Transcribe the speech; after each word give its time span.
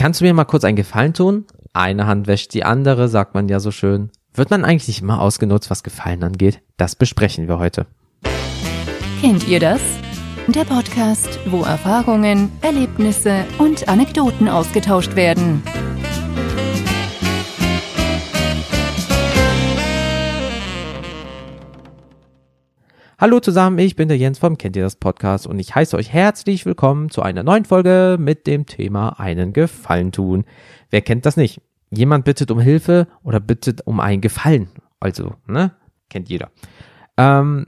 Kannst 0.00 0.22
du 0.22 0.24
mir 0.24 0.32
mal 0.32 0.46
kurz 0.46 0.64
einen 0.64 0.76
Gefallen 0.76 1.12
tun? 1.12 1.44
Eine 1.74 2.06
Hand 2.06 2.26
wäscht 2.26 2.54
die 2.54 2.64
andere, 2.64 3.10
sagt 3.10 3.34
man 3.34 3.50
ja 3.50 3.60
so 3.60 3.70
schön. 3.70 4.08
Wird 4.32 4.48
man 4.48 4.64
eigentlich 4.64 4.88
nicht 4.88 5.02
immer 5.02 5.20
ausgenutzt, 5.20 5.68
was 5.68 5.82
Gefallen 5.82 6.24
angeht? 6.24 6.62
Das 6.78 6.96
besprechen 6.96 7.48
wir 7.48 7.58
heute. 7.58 7.84
Kennt 9.20 9.46
ihr 9.46 9.60
das? 9.60 9.82
Der 10.46 10.64
Podcast, 10.64 11.38
wo 11.44 11.64
Erfahrungen, 11.64 12.50
Erlebnisse 12.62 13.44
und 13.58 13.90
Anekdoten 13.90 14.48
ausgetauscht 14.48 15.16
werden. 15.16 15.62
Hallo 23.20 23.38
zusammen, 23.38 23.78
ich 23.78 23.96
bin 23.96 24.08
der 24.08 24.16
Jens 24.16 24.38
vom 24.38 24.56
Kennt 24.56 24.76
ihr 24.76 24.82
das 24.82 24.96
Podcast 24.96 25.46
und 25.46 25.58
ich 25.58 25.74
heiße 25.74 25.94
euch 25.94 26.10
herzlich 26.10 26.64
willkommen 26.64 27.10
zu 27.10 27.20
einer 27.20 27.42
neuen 27.42 27.66
Folge 27.66 28.16
mit 28.18 28.46
dem 28.46 28.64
Thema 28.64 29.20
einen 29.20 29.52
Gefallen 29.52 30.10
tun. 30.10 30.46
Wer 30.88 31.02
kennt 31.02 31.26
das 31.26 31.36
nicht? 31.36 31.60
Jemand 31.90 32.24
bittet 32.24 32.50
um 32.50 32.58
Hilfe 32.58 33.08
oder 33.22 33.38
bittet 33.38 33.86
um 33.86 34.00
einen 34.00 34.22
Gefallen. 34.22 34.70
Also, 35.00 35.34
ne? 35.46 35.72
Kennt 36.08 36.30
jeder. 36.30 36.50
Ähm, 37.18 37.66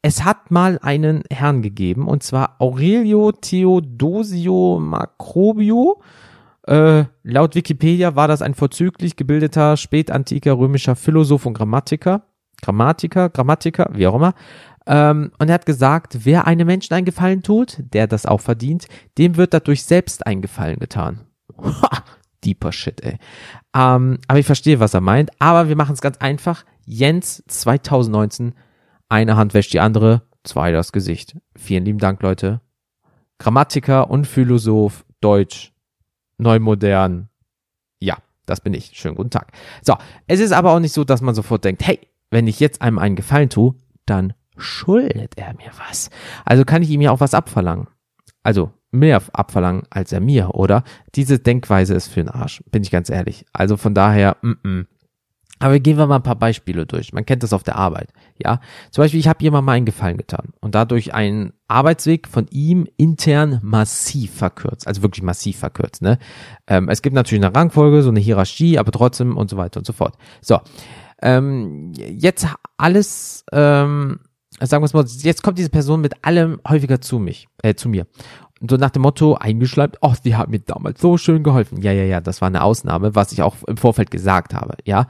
es 0.00 0.24
hat 0.24 0.50
mal 0.50 0.78
einen 0.80 1.22
Herrn 1.30 1.60
gegeben 1.60 2.08
und 2.08 2.22
zwar 2.22 2.56
Aurelio 2.58 3.32
Theodosio 3.32 4.80
Macrobio. 4.80 6.00
Äh, 6.66 7.04
laut 7.22 7.54
Wikipedia 7.54 8.16
war 8.16 8.26
das 8.26 8.40
ein 8.40 8.54
vorzüglich 8.54 9.16
gebildeter 9.16 9.76
spätantiker 9.76 10.56
römischer 10.56 10.96
Philosoph 10.96 11.44
und 11.44 11.52
Grammatiker. 11.52 12.22
Grammatiker, 12.62 13.28
Grammatiker, 13.28 13.90
wie 13.92 14.06
auch 14.06 14.14
immer. 14.14 14.32
Ähm, 14.86 15.32
und 15.38 15.48
er 15.48 15.54
hat 15.54 15.66
gesagt, 15.66 16.24
wer 16.24 16.46
einem 16.46 16.66
Menschen 16.66 16.94
einen 16.94 17.06
Gefallen 17.06 17.42
tut, 17.42 17.78
der 17.78 18.06
das 18.06 18.26
auch 18.26 18.40
verdient, 18.40 18.86
dem 19.16 19.36
wird 19.36 19.54
dadurch 19.54 19.84
selbst 19.84 20.26
ein 20.26 20.42
Gefallen 20.42 20.78
getan. 20.78 21.20
Ha, 21.58 22.04
deeper 22.44 22.72
Shit, 22.72 23.02
ey. 23.02 23.18
Ähm, 23.74 24.18
aber 24.28 24.38
ich 24.38 24.46
verstehe, 24.46 24.80
was 24.80 24.94
er 24.94 25.00
meint. 25.00 25.30
Aber 25.38 25.68
wir 25.68 25.76
machen 25.76 25.94
es 25.94 26.00
ganz 26.00 26.18
einfach. 26.18 26.64
Jens 26.84 27.42
2019, 27.48 28.54
eine 29.08 29.36
Hand 29.36 29.54
wäscht 29.54 29.72
die 29.72 29.80
andere, 29.80 30.22
zwei 30.42 30.72
das 30.72 30.92
Gesicht. 30.92 31.36
Vielen 31.56 31.84
lieben 31.84 31.98
Dank, 31.98 32.22
Leute. 32.22 32.60
Grammatiker 33.38 34.10
und 34.10 34.26
Philosoph, 34.26 35.04
Deutsch, 35.20 35.72
neumodern. 36.38 37.28
Ja, 38.00 38.18
das 38.46 38.60
bin 38.60 38.74
ich. 38.74 38.92
Schönen 38.94 39.16
guten 39.16 39.30
Tag. 39.30 39.52
So, 39.82 39.96
es 40.26 40.40
ist 40.40 40.52
aber 40.52 40.72
auch 40.72 40.80
nicht 40.80 40.92
so, 40.92 41.04
dass 41.04 41.22
man 41.22 41.34
sofort 41.34 41.64
denkt, 41.64 41.86
hey, 41.86 41.98
wenn 42.30 42.46
ich 42.46 42.60
jetzt 42.60 42.82
einem 42.82 42.98
einen 42.98 43.16
Gefallen 43.16 43.48
tue, 43.48 43.74
dann 44.06 44.34
schuldet 44.56 45.34
er 45.36 45.54
mir 45.54 45.70
was. 45.88 46.10
Also 46.44 46.64
kann 46.64 46.82
ich 46.82 46.90
ihm 46.90 47.00
ja 47.00 47.10
auch 47.10 47.20
was 47.20 47.34
abverlangen. 47.34 47.88
Also 48.42 48.72
mehr 48.90 49.20
abverlangen 49.32 49.84
als 49.90 50.12
er 50.12 50.20
mir, 50.20 50.54
oder? 50.54 50.84
Diese 51.14 51.38
Denkweise 51.38 51.94
ist 51.94 52.08
für 52.08 52.20
den 52.20 52.28
Arsch, 52.28 52.62
bin 52.70 52.82
ich 52.82 52.90
ganz 52.90 53.10
ehrlich. 53.10 53.44
Also 53.52 53.76
von 53.76 53.94
daher, 53.94 54.36
mm 54.42 54.52
-mm. 54.62 54.86
Aber 55.60 55.78
gehen 55.78 55.96
wir 55.96 56.06
mal 56.06 56.16
ein 56.16 56.22
paar 56.22 56.38
Beispiele 56.38 56.84
durch. 56.84 57.12
Man 57.12 57.24
kennt 57.24 57.42
das 57.42 57.52
auf 57.52 57.62
der 57.62 57.76
Arbeit. 57.76 58.12
Ja, 58.36 58.60
zum 58.90 59.02
Beispiel, 59.02 59.20
ich 59.20 59.28
habe 59.28 59.42
jemandem 59.42 59.66
mal 59.66 59.72
einen 59.72 59.86
Gefallen 59.86 60.16
getan 60.16 60.52
und 60.60 60.74
dadurch 60.74 61.14
einen 61.14 61.52
Arbeitsweg 61.68 62.26
von 62.26 62.46
ihm 62.50 62.88
intern 62.96 63.60
massiv 63.62 64.34
verkürzt. 64.34 64.86
Also 64.86 65.02
wirklich 65.02 65.22
massiv 65.22 65.58
verkürzt. 65.58 66.02
Ne? 66.02 66.18
Ähm, 66.66 66.88
es 66.88 67.02
gibt 67.02 67.14
natürlich 67.14 67.42
eine 67.42 67.54
Rangfolge, 67.54 68.02
so 68.02 68.10
eine 68.10 68.20
Hierarchie, 68.20 68.78
aber 68.78 68.90
trotzdem 68.90 69.36
und 69.36 69.48
so 69.48 69.56
weiter 69.56 69.78
und 69.78 69.86
so 69.86 69.92
fort. 69.92 70.16
So, 70.42 70.60
ähm, 71.22 71.92
jetzt 71.94 72.48
alles 72.76 73.44
ähm, 73.52 74.18
sagen 74.60 74.82
wir 74.82 74.86
es 74.86 74.94
mal, 74.94 75.04
jetzt 75.04 75.42
kommt 75.42 75.58
diese 75.58 75.70
Person 75.70 76.00
mit 76.00 76.24
allem 76.24 76.60
häufiger 76.68 77.00
zu 77.00 77.18
mich, 77.18 77.48
äh, 77.62 77.74
zu 77.74 77.88
mir. 77.88 78.06
Und 78.60 78.70
so 78.70 78.76
nach 78.76 78.90
dem 78.90 79.02
Motto 79.02 79.34
eingeschleimt, 79.34 79.98
ach, 80.00 80.18
die 80.18 80.36
hat 80.36 80.48
mir 80.48 80.60
damals 80.60 81.00
so 81.00 81.18
schön 81.18 81.42
geholfen. 81.42 81.82
Ja, 81.82 81.92
ja, 81.92 82.04
ja, 82.04 82.20
das 82.20 82.40
war 82.40 82.48
eine 82.48 82.62
Ausnahme, 82.62 83.14
was 83.14 83.32
ich 83.32 83.42
auch 83.42 83.56
im 83.66 83.76
Vorfeld 83.76 84.10
gesagt 84.10 84.54
habe, 84.54 84.76
ja. 84.84 85.06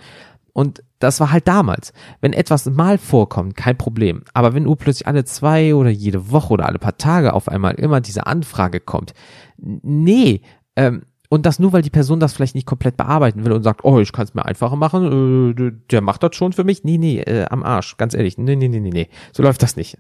Und 0.53 0.83
das 1.01 1.21
war 1.21 1.33
halt 1.33 1.49
damals. 1.49 1.93
Wenn 2.21 2.33
etwas 2.33 2.67
mal 2.67 2.97
vorkommt, 2.97 3.57
kein 3.57 3.77
Problem. 3.77 4.23
Aber 4.33 4.55
wenn 4.55 4.65
plötzlich 4.77 5.07
alle 5.07 5.25
zwei 5.25 5.75
oder 5.75 5.91
jede 5.91 6.31
Woche 6.31 6.53
oder 6.53 6.67
alle 6.67 6.79
paar 6.79 6.97
Tage 6.97 7.33
auf 7.33 7.49
einmal 7.49 7.75
immer 7.75 8.01
diese 8.01 8.27
Anfrage 8.27 8.81
kommt, 8.81 9.15
nee, 9.57 10.43
ähm, 10.77 11.03
und 11.31 11.47
das 11.47 11.59
nur, 11.59 11.73
weil 11.73 11.83
die 11.83 11.91
Person 11.91 12.21
das 12.21 12.35
vielleicht 12.35 12.55
nicht 12.55 12.67
komplett 12.67 12.97
bearbeiten 12.97 13.45
will 13.45 13.53
und 13.53 13.63
sagt, 13.63 13.85
oh, 13.85 13.99
ich 14.01 14.13
kann 14.13 14.25
es 14.25 14.35
mir 14.35 14.45
einfacher 14.45 14.77
machen, 14.77 15.57
äh, 15.57 15.73
der 15.91 16.01
macht 16.01 16.23
das 16.23 16.37
schon 16.37 16.53
für 16.53 16.65
mich. 16.65 16.85
Nee, 16.85 16.99
nee, 16.99 17.21
äh, 17.21 17.47
am 17.47 17.63
Arsch, 17.63 17.97
ganz 17.97 18.15
ehrlich. 18.15 18.39
Nee, 18.39 18.57
nee, 18.57 18.69
nee, 18.69 18.81
nee, 18.81 18.91
nee. 18.91 19.09
So 19.33 19.43
läuft 19.43 19.63
das 19.63 19.77
nicht. 19.77 19.99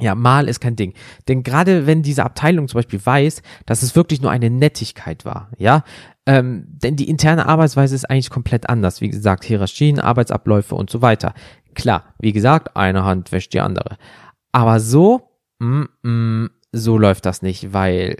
Ja, 0.00 0.14
mal 0.14 0.48
ist 0.48 0.60
kein 0.60 0.76
Ding. 0.76 0.92
Denn 1.28 1.44
gerade 1.44 1.86
wenn 1.86 2.02
diese 2.02 2.24
Abteilung 2.24 2.66
zum 2.66 2.78
Beispiel 2.78 3.04
weiß, 3.04 3.42
dass 3.64 3.82
es 3.82 3.94
wirklich 3.94 4.20
nur 4.22 4.30
eine 4.30 4.50
Nettigkeit 4.50 5.24
war, 5.24 5.50
ja, 5.56 5.84
ähm, 6.26 6.64
denn 6.66 6.96
die 6.96 7.08
interne 7.08 7.46
Arbeitsweise 7.46 7.94
ist 7.94 8.10
eigentlich 8.10 8.30
komplett 8.30 8.68
anders. 8.68 9.00
Wie 9.00 9.10
gesagt, 9.10 9.44
Hierarchien, 9.44 10.00
Arbeitsabläufe 10.00 10.74
und 10.74 10.90
so 10.90 11.00
weiter. 11.00 11.34
Klar, 11.74 12.14
wie 12.18 12.32
gesagt, 12.32 12.76
eine 12.76 13.04
Hand 13.04 13.30
wäscht 13.30 13.52
die 13.52 13.60
andere. 13.60 13.96
Aber 14.50 14.80
so, 14.80 15.30
mm, 15.60 15.84
mm, 16.02 16.50
so 16.72 16.98
läuft 16.98 17.26
das 17.26 17.42
nicht, 17.42 17.72
weil 17.72 18.16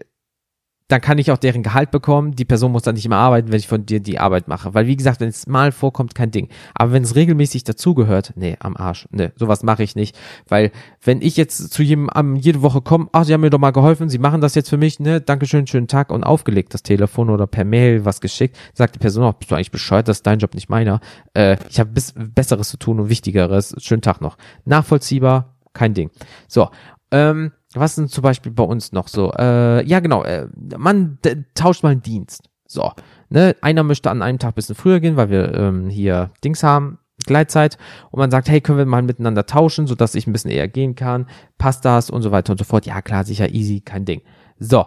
dann 0.94 1.00
kann 1.00 1.18
ich 1.18 1.32
auch 1.32 1.38
deren 1.38 1.64
Gehalt 1.64 1.90
bekommen. 1.90 2.36
Die 2.36 2.44
Person 2.44 2.70
muss 2.70 2.82
dann 2.82 2.94
nicht 2.94 3.08
mehr 3.08 3.18
arbeiten, 3.18 3.50
wenn 3.50 3.58
ich 3.58 3.66
von 3.66 3.84
dir 3.84 3.98
die 3.98 4.20
Arbeit 4.20 4.46
mache. 4.46 4.74
Weil 4.74 4.86
wie 4.86 4.94
gesagt, 4.94 5.20
wenn 5.20 5.28
es 5.28 5.48
mal 5.48 5.72
vorkommt, 5.72 6.14
kein 6.14 6.30
Ding. 6.30 6.48
Aber 6.72 6.92
wenn 6.92 7.02
es 7.02 7.16
regelmäßig 7.16 7.64
dazugehört, 7.64 8.32
nee, 8.36 8.56
am 8.60 8.76
Arsch. 8.76 9.08
Nee, 9.10 9.32
sowas 9.34 9.64
mache 9.64 9.82
ich 9.82 9.96
nicht. 9.96 10.16
Weil 10.48 10.70
wenn 11.02 11.20
ich 11.20 11.36
jetzt 11.36 11.72
zu 11.72 11.82
jedem 11.82 12.08
jede 12.36 12.62
Woche 12.62 12.80
komme, 12.80 13.08
ach, 13.10 13.24
sie 13.24 13.34
haben 13.34 13.40
mir 13.40 13.50
doch 13.50 13.58
mal 13.58 13.72
geholfen, 13.72 14.08
sie 14.08 14.20
machen 14.20 14.40
das 14.40 14.54
jetzt 14.54 14.70
für 14.70 14.76
mich, 14.76 15.00
ne, 15.00 15.20
Dankeschön, 15.20 15.66
schönen 15.66 15.88
Tag 15.88 16.12
und 16.12 16.22
aufgelegt 16.22 16.74
das 16.74 16.84
Telefon 16.84 17.28
oder 17.28 17.48
per 17.48 17.64
Mail 17.64 18.04
was 18.04 18.20
geschickt, 18.20 18.56
sagt 18.72 18.94
die 18.94 19.00
Person 19.00 19.24
auch, 19.24 19.32
bist 19.32 19.50
du 19.50 19.56
eigentlich 19.56 19.72
bescheuert, 19.72 20.06
das 20.06 20.18
ist 20.18 20.26
dein 20.28 20.38
Job, 20.38 20.54
nicht 20.54 20.68
meiner. 20.68 21.00
Äh, 21.36 21.56
ich 21.70 21.80
habe 21.80 21.90
Besseres 21.90 22.68
zu 22.68 22.76
tun 22.76 23.00
und 23.00 23.08
Wichtigeres. 23.08 23.74
Schönen 23.80 24.02
Tag 24.02 24.20
noch. 24.20 24.36
Nachvollziehbar, 24.64 25.56
kein 25.72 25.92
Ding. 25.92 26.12
So, 26.46 26.70
ähm, 27.10 27.50
was 27.74 27.94
sind 27.94 28.10
zum 28.10 28.22
Beispiel 28.22 28.52
bei 28.52 28.64
uns 28.64 28.92
noch 28.92 29.08
so? 29.08 29.32
Äh, 29.32 29.86
ja, 29.86 30.00
genau, 30.00 30.22
äh, 30.24 30.48
man 30.76 31.18
tauscht 31.54 31.82
mal 31.82 31.90
einen 31.90 32.02
Dienst. 32.02 32.48
So, 32.66 32.92
ne, 33.28 33.54
einer 33.60 33.82
möchte 33.82 34.10
an 34.10 34.22
einem 34.22 34.38
Tag 34.38 34.52
ein 34.52 34.54
bisschen 34.54 34.74
früher 34.74 35.00
gehen, 35.00 35.16
weil 35.16 35.30
wir 35.30 35.54
ähm, 35.54 35.88
hier 35.88 36.30
Dings 36.42 36.62
haben, 36.62 36.98
Gleitzeit 37.26 37.78
und 38.10 38.18
man 38.18 38.30
sagt, 38.30 38.48
hey, 38.48 38.60
können 38.60 38.78
wir 38.78 38.86
mal 38.86 39.02
miteinander 39.02 39.46
tauschen, 39.46 39.86
sodass 39.86 40.14
ich 40.14 40.26
ein 40.26 40.32
bisschen 40.32 40.50
eher 40.50 40.68
gehen 40.68 40.94
kann, 40.94 41.26
passt 41.58 41.84
das 41.84 42.10
und 42.10 42.22
so 42.22 42.32
weiter 42.32 42.52
und 42.52 42.58
so 42.58 42.64
fort. 42.64 42.86
Ja, 42.86 43.02
klar, 43.02 43.24
sicher, 43.24 43.50
easy, 43.50 43.80
kein 43.80 44.04
Ding. 44.04 44.22
So, 44.58 44.86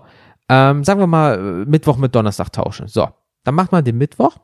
ähm, 0.50 0.84
sagen 0.84 1.00
wir 1.00 1.08
mal 1.08 1.38
äh, 1.38 1.70
Mittwoch 1.70 1.98
mit 1.98 2.16
Donnerstag 2.16 2.52
tauschen. 2.52 2.88
So, 2.88 3.08
dann 3.44 3.56
macht 3.56 3.72
man 3.72 3.84
den 3.84 3.98
Mittwoch 3.98 4.38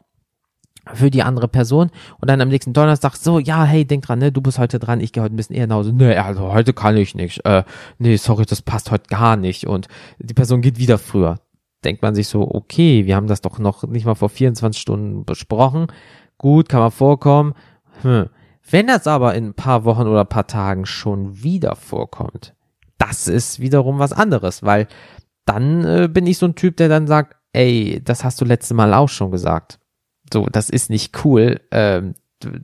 für 0.92 1.10
die 1.10 1.24
andere 1.24 1.48
Person 1.48 1.92
und 2.20 2.30
dann 2.30 2.42
am 2.42 2.50
nächsten 2.50 2.74
Donnerstag 2.74 3.16
so, 3.16 3.40
ja, 3.40 3.64
hey, 3.64 3.86
denk 3.86 4.06
dran, 4.06 4.20
ne, 4.20 4.32
du 4.32 4.42
bist 4.42 4.60
heute 4.60 4.80
dran, 4.80 5.00
ich 5.00 5.14
gehe 5.14 5.24
heute 5.24 5.34
ein 5.34 5.38
bisschen 5.38 5.56
eher 5.56 5.68
nach 5.68 5.78
Hause. 5.78 5.94
Nee, 5.94 6.16
also 6.16 6.52
heute 6.52 6.74
kann 6.74 6.98
ich 6.98 7.16
nicht. 7.16 7.46
Äh, 7.46 7.64
nee, 8.00 8.18
sorry, 8.18 8.46
das 8.46 8.62
passt 8.62 8.92
heute 8.92 9.08
gar 9.08 9.38
nicht. 9.38 9.66
Und 9.66 9.88
die 10.20 10.34
Person 10.34 10.62
geht 10.62 10.78
wieder 10.78 10.98
früher. 10.98 11.40
Denkt 11.86 12.02
man 12.02 12.16
sich 12.16 12.28
so, 12.28 12.50
okay, 12.50 13.06
wir 13.06 13.16
haben 13.16 13.28
das 13.28 13.42
doch 13.42 13.60
noch 13.60 13.84
nicht 13.84 14.06
mal 14.06 14.16
vor 14.16 14.30
24 14.30 14.82
Stunden 14.82 15.26
besprochen. 15.26 15.88
Gut, 16.38 16.68
kann 16.68 16.82
mal 16.82 16.90
vorkommen. 16.90 17.54
Hm. 18.02 18.28
Wenn 18.70 18.88
das 18.88 19.08
aber 19.08 19.36
in 19.36 19.48
ein 19.48 19.54
paar 19.54 19.86
Wochen 19.86 20.08
oder 20.08 20.26
paar 20.26 20.48
Tagen 20.48 20.86
schon 20.86 21.44
wieder 21.44 21.76
vorkommt, 21.76 22.56
das 22.98 23.28
ist 23.28 23.60
wiederum 23.60 24.00
was 24.00 24.14
anderes, 24.14 24.64
weil 24.64 24.88
dann 25.46 25.84
äh, 25.84 26.10
bin 26.12 26.26
ich 26.26 26.38
so 26.38 26.46
ein 26.46 26.56
Typ, 26.56 26.78
der 26.78 26.88
dann 26.88 27.08
sagt, 27.08 27.36
ey, 27.52 28.02
das 28.04 28.24
hast 28.24 28.40
du 28.40 28.46
letzte 28.46 28.74
Mal 28.74 28.94
auch 28.94 29.10
schon 29.10 29.32
gesagt 29.32 29.80
so, 30.32 30.48
das 30.52 30.70
ist 30.70 30.90
nicht 30.90 31.26
cool. 31.26 31.60
Ähm, 31.72 32.14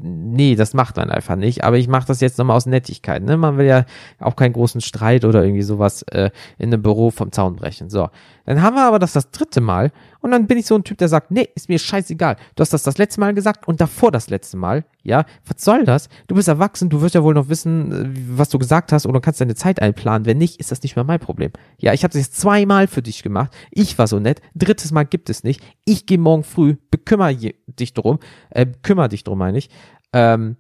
nee, 0.02 0.56
das 0.56 0.74
macht 0.74 0.98
man 0.98 1.10
einfach 1.10 1.36
nicht. 1.36 1.64
Aber 1.64 1.78
ich 1.78 1.88
mache 1.88 2.08
das 2.08 2.22
jetzt 2.22 2.38
nochmal 2.38 2.58
aus 2.58 2.66
Nettigkeit. 2.66 3.24
Ne? 3.24 3.38
Man 3.38 3.58
will 3.58 3.66
ja 3.66 3.86
auch 4.20 4.36
keinen 4.36 4.54
großen 4.54 4.82
Streit 4.82 5.26
oder 5.26 5.44
irgendwie 5.44 5.64
sowas 5.64 6.04
äh, 6.04 6.32
in 6.58 6.74
einem 6.74 6.82
Büro 6.82 7.12
vom 7.12 7.32
Zaun 7.32 7.56
brechen. 7.56 7.90
So, 7.90 8.10
dann 8.46 8.62
haben 8.62 8.76
wir 8.76 8.86
aber 8.86 9.00
das 9.00 9.14
das 9.14 9.32
dritte 9.32 9.62
Mal 9.62 9.92
und 10.22 10.32
dann 10.32 10.48
bin 10.48 10.58
ich 10.58 10.66
so 10.66 10.76
ein 10.76 10.84
Typ, 10.84 10.98
der 10.98 11.08
sagt, 11.08 11.32
nee, 11.32 11.48
ist 11.56 11.70
mir 11.70 11.80
scheißegal. 11.80 12.36
Du 12.56 12.62
hast 12.62 12.74
das 12.74 12.84
das 12.84 12.98
letzte 12.98 13.20
Mal 13.20 13.34
gesagt 13.34 13.68
und 13.68 13.80
davor 13.80 14.12
das 14.12 14.30
letzte 14.30 14.58
Mal. 14.58 14.86
Ja, 15.04 15.26
was 15.46 15.64
soll 15.64 15.86
das? 15.86 16.10
Du 16.28 16.36
bist 16.36 16.48
erwachsen, 16.48 16.90
du 16.90 17.02
wirst 17.02 17.16
ja 17.16 17.24
wohl 17.24 17.34
noch 17.34 17.50
wissen, 17.50 17.92
äh, 17.92 18.38
was 18.38 18.50
du 18.50 18.60
gesagt 18.60 18.92
hast 18.92 19.06
oder 19.06 19.22
kannst 19.22 19.40
deine 19.40 19.56
Zeit 19.56 19.82
einplanen. 19.82 20.26
Wenn 20.26 20.38
nicht, 20.38 20.60
ist 20.60 20.72
das 20.72 20.84
nicht 20.84 20.96
mehr 20.96 21.06
mein 21.06 21.20
Problem. 21.20 21.52
Ja, 21.78 21.94
ich 21.94 22.04
habe 22.04 22.12
das 22.12 22.22
jetzt 22.22 22.40
zweimal 22.40 22.88
für 22.88 23.02
dich 23.02 23.24
gemacht. 23.24 23.56
Ich 23.72 23.98
war 23.98 24.08
so 24.08 24.20
nett. 24.20 24.42
Drittes 24.56 24.92
Mal 24.92 25.06
gibt 25.06 25.30
es 25.30 25.44
nicht. 25.44 25.62
Ich 25.86 26.06
gehe 26.06 26.18
morgen 26.18 26.44
früh, 26.44 26.76
bekümmer 26.92 27.34
dich 27.34 27.94
drum, 27.94 28.20
äh, 28.50 28.66
kümmere 28.84 29.10
dich 29.10 29.24
drum, 29.24 29.40
meine 29.40 29.58
ich. 29.58 29.70
Ähm, 30.12 30.58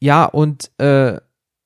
ja, 0.00 0.24
und 0.24 0.70
äh, 0.78 1.18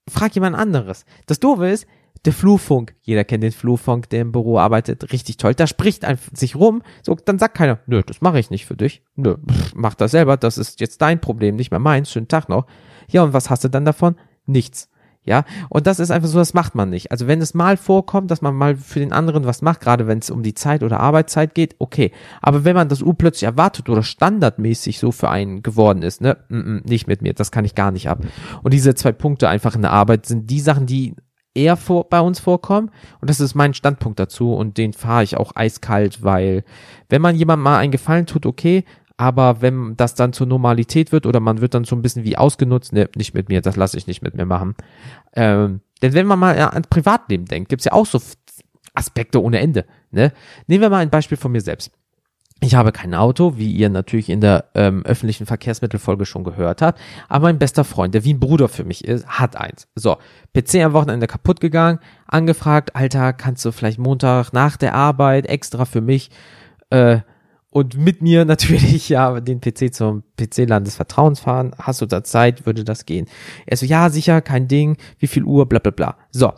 frag 0.09 0.35
jemand 0.35 0.57
anderes. 0.57 1.05
Das 1.27 1.39
Doofe 1.39 1.69
ist, 1.69 1.87
der 2.25 2.33
Flurfunk, 2.33 2.95
jeder 3.01 3.25
kennt 3.25 3.43
den 3.43 3.53
Flurfunk, 3.53 4.09
der 4.11 4.23
im 4.23 4.33
Büro 4.33 4.59
arbeitet, 4.59 5.13
richtig 5.13 5.39
toll. 5.39 5.55
Da 5.55 5.67
spricht 5.67 6.05
einfach 6.05 6.31
sich 6.35 6.55
rum, 6.55 6.83
so, 7.03 7.17
dann 7.17 7.39
sagt 7.39 7.57
keiner, 7.57 7.81
nö, 7.87 8.03
das 8.05 8.21
mache 8.21 8.39
ich 8.39 8.51
nicht 8.51 8.67
für 8.67 8.77
dich. 8.77 9.03
Nö, 9.17 9.37
pff, 9.37 9.75
mach 9.75 9.95
das 9.95 10.13
selber, 10.13 10.37
das 10.37 10.59
ist 10.59 10.81
jetzt 10.81 11.03
dein 11.03 11.21
Problem, 11.21 11.57
nicht 11.57 11.73
mehr 11.73 11.81
meins, 11.81 12.11
schönen 12.11 12.29
Tag 12.29 12.49
noch. 12.49 12.67
Ja, 13.09 13.25
und 13.25 13.33
was 13.33 13.51
hast 13.51 13.65
du 13.65 13.69
dann 13.69 13.85
davon? 13.85 14.17
Nichts. 14.47 14.89
Ja, 15.25 15.45
und 15.69 15.87
das 15.87 16.01
ist 16.01 16.11
einfach 16.11 16.29
so, 16.29 16.39
das 16.39 16.53
macht 16.53 16.75
man 16.75 16.91
nicht. 16.91 17.13
Also 17.13 17.29
wenn 17.29 17.41
es 17.41 17.55
mal 17.55 17.77
vorkommt, 17.77 18.31
dass 18.33 18.43
man 18.43 18.57
mal 18.57 18.75
für 18.75 18.99
den 18.99 19.13
anderen 19.13 19.45
was 19.45 19.63
macht, 19.63 19.81
gerade 19.81 20.09
wenn 20.09 20.19
es 20.19 20.31
um 20.31 20.43
die 20.43 20.55
Zeit 20.55 20.83
oder 20.83 20.99
Arbeitszeit 20.99 21.55
geht, 21.55 21.77
okay. 21.79 22.11
Aber 22.41 22.65
wenn 22.65 22.75
man 22.75 22.89
das 22.89 23.03
urplötzlich 23.03 23.45
erwartet 23.45 23.89
oder 23.89 24.03
standardmäßig 24.03 24.99
so 24.99 25.13
für 25.13 25.31
einen 25.31 25.63
geworden 25.63 26.03
ist, 26.03 26.23
ne, 26.23 26.39
mm, 26.49 26.57
mm, 26.57 26.83
nicht 26.87 27.07
mit 27.07 27.23
mir, 27.23 27.35
das 27.35 27.53
kann 27.53 27.65
ich 27.65 27.77
gar 27.77 27.93
nicht 27.93 28.09
ab. 28.09 28.19
Und 28.65 28.75
diese 28.75 28.97
zwei 28.97 29.13
Punkte 29.13 29.49
einfach 29.49 29.77
in 29.77 29.83
der 29.83 29.93
Arbeit 29.93 30.27
sind 30.27 30.51
die 30.51 30.61
Sachen, 30.61 30.87
die 30.87 31.15
eher 31.55 31.77
vor, 31.77 32.09
bei 32.09 32.21
uns 32.21 32.41
vorkommen. 32.41 32.91
Und 33.21 33.31
das 33.31 33.41
ist 33.41 33.55
mein 33.55 33.75
Standpunkt 33.75 34.19
dazu 34.19 34.55
und 34.55 34.79
den 34.79 34.93
fahre 34.93 35.25
ich 35.25 35.37
auch 35.37 35.55
eiskalt, 35.55 36.23
weil 36.23 36.65
wenn 37.09 37.23
man 37.23 37.37
jemandem 37.37 37.65
mal 37.65 37.79
einen 37.79 37.93
Gefallen 37.93 38.27
tut, 38.27 38.47
okay, 38.47 38.85
aber 39.17 39.61
wenn 39.61 39.97
das 39.97 40.15
dann 40.15 40.33
zur 40.33 40.47
Normalität 40.47 41.13
wird 41.13 41.27
oder 41.27 41.41
man 41.41 41.61
wird 41.61 41.75
dann 41.75 41.85
so 41.85 41.95
ein 41.95 42.03
bisschen 42.03 42.25
wie 42.25 42.37
ausgenutzt, 42.37 42.93
ne, 42.93 43.09
nicht 43.15 43.35
mit 43.35 43.49
mir, 43.49 43.61
das 43.61 43.77
lasse 43.77 43.97
ich 43.97 44.07
nicht 44.07 44.23
mit 44.23 44.35
mir 44.35 44.47
machen. 44.47 44.75
Ähm, 45.35 45.81
denn 46.01 46.15
wenn 46.15 46.27
man 46.27 46.39
mal 46.39 46.59
ans 46.59 46.89
Privatleben 46.89 47.45
denkt, 47.45 47.69
gibt's 47.69 47.85
ja 47.85 47.93
auch 47.93 48.07
so 48.07 48.19
Aspekte 48.95 49.43
ohne 49.43 49.61
Ende. 49.61 49.85
Ne? 50.11 50.33
Nehmen 50.67 50.83
wir 50.83 50.91
mal 50.91 50.99
ein 50.99 51.11
Beispiel 51.11 51.39
von 51.39 51.53
mir 51.53 51.61
selbst. 51.61 51.93
Ich 52.65 52.77
habe 52.77 52.93
kein 52.93 53.13
Auto, 53.13 53.57
wie 53.57 53.73
ihr 53.73 53.89
natürlich 53.89 54.29
in 54.29 54.41
der 54.41 54.67
ähm, 54.77 55.05
öffentlichen 55.05 55.47
Verkehrsmittelfolge 55.47 56.25
schon 56.25 56.45
gehört 56.45 56.81
habt, 56.81 57.01
aber 57.29 57.49
mein 57.49 57.59
bester 57.59 57.83
Freund, 57.83 58.15
der 58.15 58.23
wie 58.23 58.35
ein 58.35 58.39
Bruder 58.39 58.69
für 58.69 58.85
mich 58.85 59.05
ist, 59.05 59.27
hat 59.27 59.57
eins. 59.57 59.89
So, 59.97 60.19
PC 60.55 60.77
am 60.77 60.93
Wochenende 60.93 61.27
kaputt 61.27 61.61
gegangen, 61.61 61.99
angefragt, 62.29 62.95
Alter, 62.95 63.33
kannst 63.33 63.65
du 63.65 63.73
vielleicht 63.73 63.99
Montag 63.99 64.53
nach 64.53 64.77
der 64.77 64.95
Arbeit 64.95 65.47
extra 65.47 65.87
für 65.87 66.01
mich 66.01 66.31
äh, 66.91 67.19
und 67.73 67.97
mit 67.97 68.23
mir 68.23 68.45
natürlich 68.45 69.09
ja 69.09 69.41
den 69.41 69.61
PC 69.61 69.93
zum 69.93 70.23
PC-Land 70.37 70.87
des 70.87 70.95
Vertrauens 70.95 71.41
fahren. 71.41 71.75
Hast 71.79 72.01
du 72.01 72.07
da 72.07 72.23
Zeit? 72.23 72.65
Würde 72.65 72.85
das 72.85 73.07
gehen? 73.07 73.27
Er 73.67 73.77
so, 73.77 73.87
ja, 73.87 74.09
sicher, 74.09 74.41
kein 74.41 74.69
Ding. 74.69 74.99
Wie 75.19 75.27
viel 75.27 75.43
Uhr? 75.43 75.69
Bla 75.69 75.81
bla 75.81 75.91
bla. 75.91 76.17
So. 76.31 76.53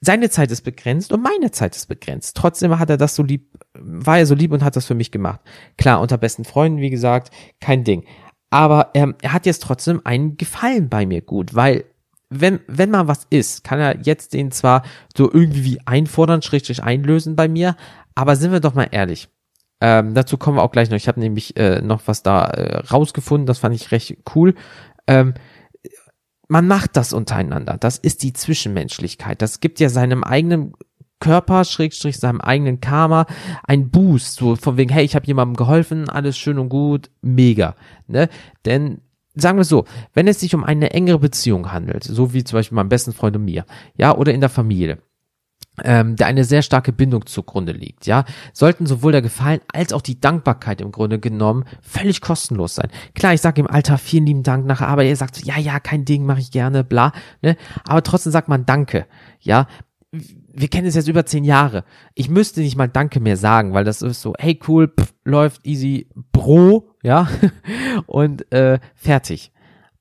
Seine 0.00 0.30
Zeit 0.30 0.50
ist 0.50 0.62
begrenzt 0.62 1.12
und 1.12 1.22
meine 1.22 1.50
Zeit 1.50 1.76
ist 1.76 1.86
begrenzt. 1.86 2.34
Trotzdem 2.36 2.78
hat 2.78 2.88
er 2.88 2.96
das 2.96 3.14
so 3.14 3.22
lieb, 3.22 3.59
war 3.78 4.18
er 4.18 4.26
so 4.26 4.34
lieb 4.34 4.52
und 4.52 4.64
hat 4.64 4.76
das 4.76 4.86
für 4.86 4.94
mich 4.94 5.10
gemacht. 5.10 5.40
Klar, 5.78 6.00
unter 6.00 6.18
besten 6.18 6.44
Freunden, 6.44 6.80
wie 6.80 6.90
gesagt, 6.90 7.32
kein 7.60 7.84
Ding. 7.84 8.04
Aber 8.50 8.90
ähm, 8.94 9.14
er 9.22 9.32
hat 9.32 9.46
jetzt 9.46 9.62
trotzdem 9.62 10.00
einen 10.04 10.36
Gefallen 10.36 10.88
bei 10.88 11.06
mir 11.06 11.20
gut, 11.20 11.54
weil 11.54 11.84
wenn, 12.30 12.60
wenn 12.66 12.90
mal 12.90 13.08
was 13.08 13.26
ist, 13.30 13.64
kann 13.64 13.80
er 13.80 14.00
jetzt 14.02 14.34
den 14.34 14.50
zwar 14.50 14.82
so 15.16 15.30
irgendwie 15.32 15.64
wie 15.64 15.80
einfordern, 15.84 16.42
schrägstrich 16.42 16.82
einlösen 16.82 17.36
bei 17.36 17.48
mir, 17.48 17.76
aber 18.14 18.36
sind 18.36 18.52
wir 18.52 18.60
doch 18.60 18.74
mal 18.74 18.88
ehrlich 18.90 19.28
ähm, 19.80 20.14
dazu 20.14 20.36
kommen 20.36 20.58
wir 20.58 20.62
auch 20.62 20.72
gleich 20.72 20.90
noch. 20.90 20.96
Ich 20.96 21.08
habe 21.08 21.20
nämlich 21.20 21.56
äh, 21.56 21.80
noch 21.80 22.02
was 22.06 22.22
da 22.22 22.46
äh, 22.46 22.78
rausgefunden, 22.78 23.46
das 23.46 23.58
fand 23.58 23.74
ich 23.74 23.92
recht 23.92 24.16
cool. 24.34 24.54
Ähm, 25.06 25.34
man 26.48 26.66
macht 26.66 26.96
das 26.96 27.12
untereinander. 27.12 27.76
Das 27.78 27.96
ist 27.96 28.22
die 28.22 28.32
Zwischenmenschlichkeit. 28.32 29.40
Das 29.40 29.60
gibt 29.60 29.80
ja 29.80 29.88
seinem 29.88 30.24
eigenen 30.24 30.74
Körper, 31.20 31.64
Schrägstrich, 31.64 32.18
seinem 32.18 32.40
eigenen 32.40 32.80
Karma, 32.80 33.26
ein 33.64 33.90
Boost, 33.90 34.36
so 34.36 34.56
von 34.56 34.76
wegen, 34.76 34.90
hey, 34.90 35.04
ich 35.04 35.14
habe 35.14 35.26
jemandem 35.26 35.56
geholfen, 35.56 36.08
alles 36.08 36.36
schön 36.36 36.58
und 36.58 36.68
gut, 36.68 37.10
mega. 37.22 37.76
Ne? 38.08 38.28
Denn 38.64 39.02
sagen 39.34 39.58
wir 39.58 39.64
so, 39.64 39.84
wenn 40.14 40.28
es 40.28 40.40
sich 40.40 40.54
um 40.54 40.64
eine 40.64 40.90
engere 40.90 41.18
Beziehung 41.18 41.72
handelt, 41.72 42.04
so 42.04 42.32
wie 42.32 42.44
zum 42.44 42.58
Beispiel 42.58 42.76
meinem 42.76 42.88
besten 42.88 43.12
Freund 43.12 43.36
und 43.36 43.44
mir, 43.44 43.64
ja, 43.96 44.16
oder 44.16 44.32
in 44.32 44.40
der 44.40 44.50
Familie, 44.50 44.98
ähm, 45.84 46.16
der 46.16 46.26
eine 46.26 46.44
sehr 46.44 46.62
starke 46.62 46.92
Bindung 46.92 47.26
zugrunde 47.26 47.72
liegt, 47.72 48.06
ja, 48.06 48.24
sollten 48.52 48.86
sowohl 48.86 49.12
der 49.12 49.22
Gefallen 49.22 49.60
als 49.72 49.92
auch 49.92 50.02
die 50.02 50.20
Dankbarkeit 50.20 50.80
im 50.80 50.90
Grunde 50.90 51.18
genommen 51.18 51.64
völlig 51.80 52.20
kostenlos 52.20 52.74
sein. 52.74 52.90
Klar, 53.14 53.34
ich 53.34 53.40
sage 53.40 53.60
im 53.60 53.66
Alter 53.66 53.98
vielen 53.98 54.26
lieben 54.26 54.42
Dank 54.42 54.66
nachher, 54.66 54.88
aber 54.88 55.04
er 55.04 55.16
sagt 55.16 55.44
ja, 55.44 55.58
ja, 55.58 55.80
kein 55.80 56.04
Ding, 56.04 56.24
mache 56.26 56.40
ich 56.40 56.50
gerne, 56.50 56.84
bla, 56.84 57.12
ne, 57.42 57.56
aber 57.84 58.02
trotzdem 58.02 58.32
sagt 58.32 58.48
man 58.48 58.66
Danke, 58.66 59.06
ja, 59.40 59.66
wir 60.52 60.68
kennen 60.68 60.86
es 60.86 60.94
jetzt 60.94 61.08
über 61.08 61.26
zehn 61.26 61.44
Jahre. 61.44 61.84
Ich 62.14 62.28
müsste 62.28 62.60
nicht 62.60 62.76
mal 62.76 62.88
Danke 62.88 63.20
mehr 63.20 63.36
sagen, 63.36 63.72
weil 63.72 63.84
das 63.84 64.02
ist 64.02 64.20
so, 64.20 64.34
hey 64.38 64.58
cool, 64.68 64.88
pff, 64.88 65.14
läuft 65.24 65.66
easy, 65.66 66.08
Bro, 66.32 66.94
ja, 67.02 67.28
und 68.06 68.50
äh, 68.52 68.78
fertig 68.94 69.52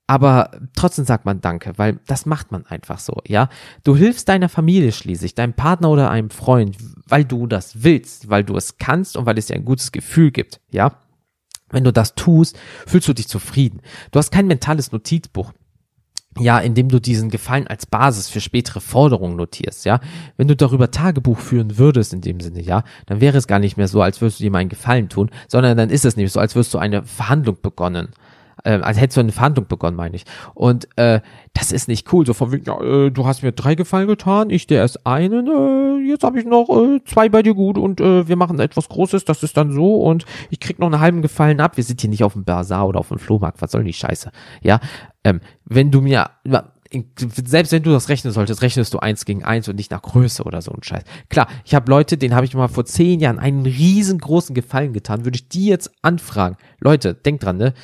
aber 0.10 0.50
trotzdem 0.76 1.06
sagt 1.06 1.26
man 1.26 1.40
Danke, 1.40 1.74
weil 1.76 2.00
das 2.08 2.26
macht 2.26 2.52
man 2.52 2.66
einfach 2.66 2.98
so, 2.98 3.22
ja. 3.28 3.48
Du 3.84 3.96
hilfst 3.96 4.28
deiner 4.28 4.50
Familie 4.50 4.92
schließlich, 4.92 5.36
deinem 5.36 5.54
Partner 5.54 5.92
oder 5.92 6.10
einem 6.10 6.32
Freund, 6.32 6.78
weil 7.06 7.26
du 7.26 7.46
das 7.46 7.84
willst, 7.84 8.28
weil 8.28 8.44
du 8.44 8.58
es 8.58 8.80
kannst 8.80 9.16
und 9.16 9.28
weil 9.28 9.38
es 9.38 9.46
dir 9.46 9.54
ein 9.54 9.66
gutes 9.66 9.92
Gefühl 9.92 10.32
gibt, 10.32 10.62
ja. 10.72 10.94
Wenn 11.70 11.84
du 11.84 11.94
das 11.94 12.16
tust, 12.16 12.58
fühlst 12.88 13.08
du 13.08 13.14
dich 13.14 13.28
zufrieden. 13.28 13.82
Du 14.10 14.18
hast 14.18 14.32
kein 14.32 14.48
mentales 14.48 14.92
Notizbuch. 14.92 15.54
Ja, 16.40 16.60
indem 16.60 16.90
du 16.90 17.00
diesen 17.00 17.30
Gefallen 17.30 17.68
als 17.68 17.86
Basis 17.86 18.30
für 18.30 18.42
spätere 18.42 18.82
Forderungen 18.82 19.36
notierst, 19.36 19.86
ja. 19.86 20.00
Wenn 20.38 20.48
du 20.48 20.56
darüber 20.56 20.92
Tagebuch 20.92 21.38
führen 21.38 21.78
würdest, 21.78 22.14
in 22.14 22.22
dem 22.22 22.40
Sinne, 22.40 22.62
ja, 22.62 22.84
dann 23.06 23.22
wäre 23.22 23.38
es 23.38 23.48
gar 23.48 23.60
nicht 23.60 23.78
mehr 23.78 23.88
so, 23.88 24.02
als 24.02 24.22
würdest 24.22 24.40
du 24.40 24.50
mal 24.50 24.60
einen 24.60 24.70
Gefallen 24.70 25.10
tun, 25.10 25.30
sondern 25.48 25.78
dann 25.78 25.90
ist 25.90 26.06
es 26.06 26.16
nämlich 26.16 26.32
so, 26.32 26.40
als 26.40 26.56
würdest 26.56 26.74
du 26.74 26.78
eine 26.78 27.04
Verhandlung 27.04 27.58
begonnen 27.62 28.10
äh, 28.64 28.80
als 28.82 29.00
hättest 29.00 29.18
du 29.18 29.22
eine 29.22 29.32
Verhandlung 29.32 29.68
begonnen, 29.68 29.96
meine 29.96 30.16
ich. 30.16 30.26
Und 30.54 30.88
äh, 30.98 31.22
das 31.54 31.72
ist 31.72 31.88
nicht 31.88 32.12
cool. 32.14 32.26
So 32.26 32.34
von 32.34 32.52
wegen, 32.52 32.66
ja, 32.66 32.80
äh, 32.82 33.12
du 33.12 33.26
hast 33.26 33.44
mir 33.44 33.52
drei 33.52 33.76
Gefallen 33.76 34.08
getan, 34.08 34.50
ich 34.50 34.68
dir 34.68 34.78
erst 34.78 35.06
einen, 35.06 35.48
äh, 35.48 36.10
jetzt 36.10 36.24
habe 36.24 36.40
ich 36.40 36.46
noch 36.46 36.70
äh, 36.70 37.04
zwei 37.06 37.30
bei 37.30 37.42
dir 37.42 37.54
gut 37.54 37.78
und 37.78 38.02
äh, 38.02 38.28
wir 38.28 38.36
machen 38.36 38.60
etwas 38.60 38.90
Großes, 38.90 39.26
das 39.26 39.44
ist 39.44 39.58
dann 39.58 39.72
so 39.72 40.02
und 40.02 40.26
ich 40.50 40.60
krieg 40.60 40.80
noch 40.80 40.88
einen 40.88 41.00
halben 41.00 41.22
Gefallen 41.22 41.60
ab. 41.60 41.78
Wir 41.78 41.84
sind 41.84 42.02
hier 42.02 42.10
nicht 42.10 42.24
auf 42.24 42.34
dem 42.34 42.44
Bazar 42.44 42.88
oder 42.88 43.00
auf 43.00 43.10
dem 43.10 43.20
Flohmarkt, 43.20 43.62
was 43.62 43.72
soll 43.72 43.84
die 43.84 43.94
Scheiße? 43.94 44.32
Ja, 44.62 44.80
ähm, 45.30 45.42
wenn 45.66 45.92
du 45.92 46.02
mir 46.02 46.32
selbst 47.46 47.72
wenn 47.72 47.84
du 47.84 47.92
das 47.92 48.10
rechnen 48.10 48.34
solltest, 48.34 48.64
rechnest 48.64 48.96
du 48.96 49.00
eins 49.00 49.26
gegen 49.26 49.44
eins 49.44 49.68
und 49.68 49.76
nicht 49.76 49.92
nach 49.92 50.02
Größe 50.02 50.44
oder 50.44 50.64
so 50.64 50.72
ein 50.72 50.82
Scheiß. 50.82 51.04
Klar, 51.30 51.48
ich 51.64 51.76
habe 51.76 51.90
Leute, 51.90 52.18
denen 52.18 52.34
habe 52.34 52.48
ich 52.48 52.56
mal 52.56 52.68
vor 52.68 52.84
zehn 52.84 53.20
Jahren 53.20 53.38
einen 53.38 53.66
riesengroßen 53.66 54.56
Gefallen 54.56 54.94
getan. 54.94 55.24
Würde 55.24 55.36
ich 55.36 55.48
die 55.48 55.68
jetzt 55.68 55.92
anfragen, 56.02 56.58
Leute, 56.80 57.14
denk 57.14 57.42
dran, 57.42 57.58
ne? 57.58 57.76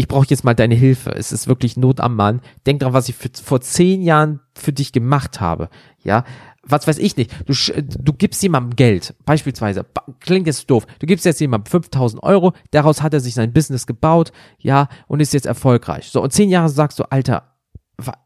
ich 0.00 0.08
brauche 0.08 0.26
jetzt 0.30 0.44
mal 0.44 0.54
deine 0.54 0.74
Hilfe. 0.74 1.10
Es 1.10 1.30
ist 1.30 1.46
wirklich 1.46 1.76
Not 1.76 2.00
am 2.00 2.16
Mann. 2.16 2.40
Denk 2.64 2.80
dran, 2.80 2.94
was 2.94 3.10
ich 3.10 3.16
für, 3.16 3.28
vor 3.34 3.60
zehn 3.60 4.02
Jahren 4.02 4.40
für 4.54 4.72
dich 4.72 4.92
gemacht 4.92 5.42
habe. 5.42 5.68
Ja, 6.02 6.24
was 6.62 6.86
weiß 6.86 6.98
ich 6.98 7.16
nicht. 7.16 7.32
Du, 7.46 7.54
du 7.82 8.12
gibst 8.12 8.42
jemandem 8.42 8.76
Geld. 8.76 9.14
Beispielsweise, 9.24 9.86
klingt 10.20 10.46
jetzt 10.46 10.70
doof. 10.70 10.86
Du 10.98 11.06
gibst 11.06 11.24
jetzt 11.24 11.40
jemandem 11.40 11.70
5000 11.70 12.22
Euro. 12.22 12.52
Daraus 12.70 13.02
hat 13.02 13.14
er 13.14 13.20
sich 13.20 13.34
sein 13.34 13.52
Business 13.52 13.86
gebaut. 13.86 14.32
Ja, 14.58 14.88
und 15.06 15.20
ist 15.20 15.32
jetzt 15.32 15.46
erfolgreich. 15.46 16.10
So, 16.10 16.22
und 16.22 16.32
zehn 16.32 16.50
Jahre 16.50 16.68
sagst 16.68 16.98
du, 16.98 17.04
Alter, 17.04 17.54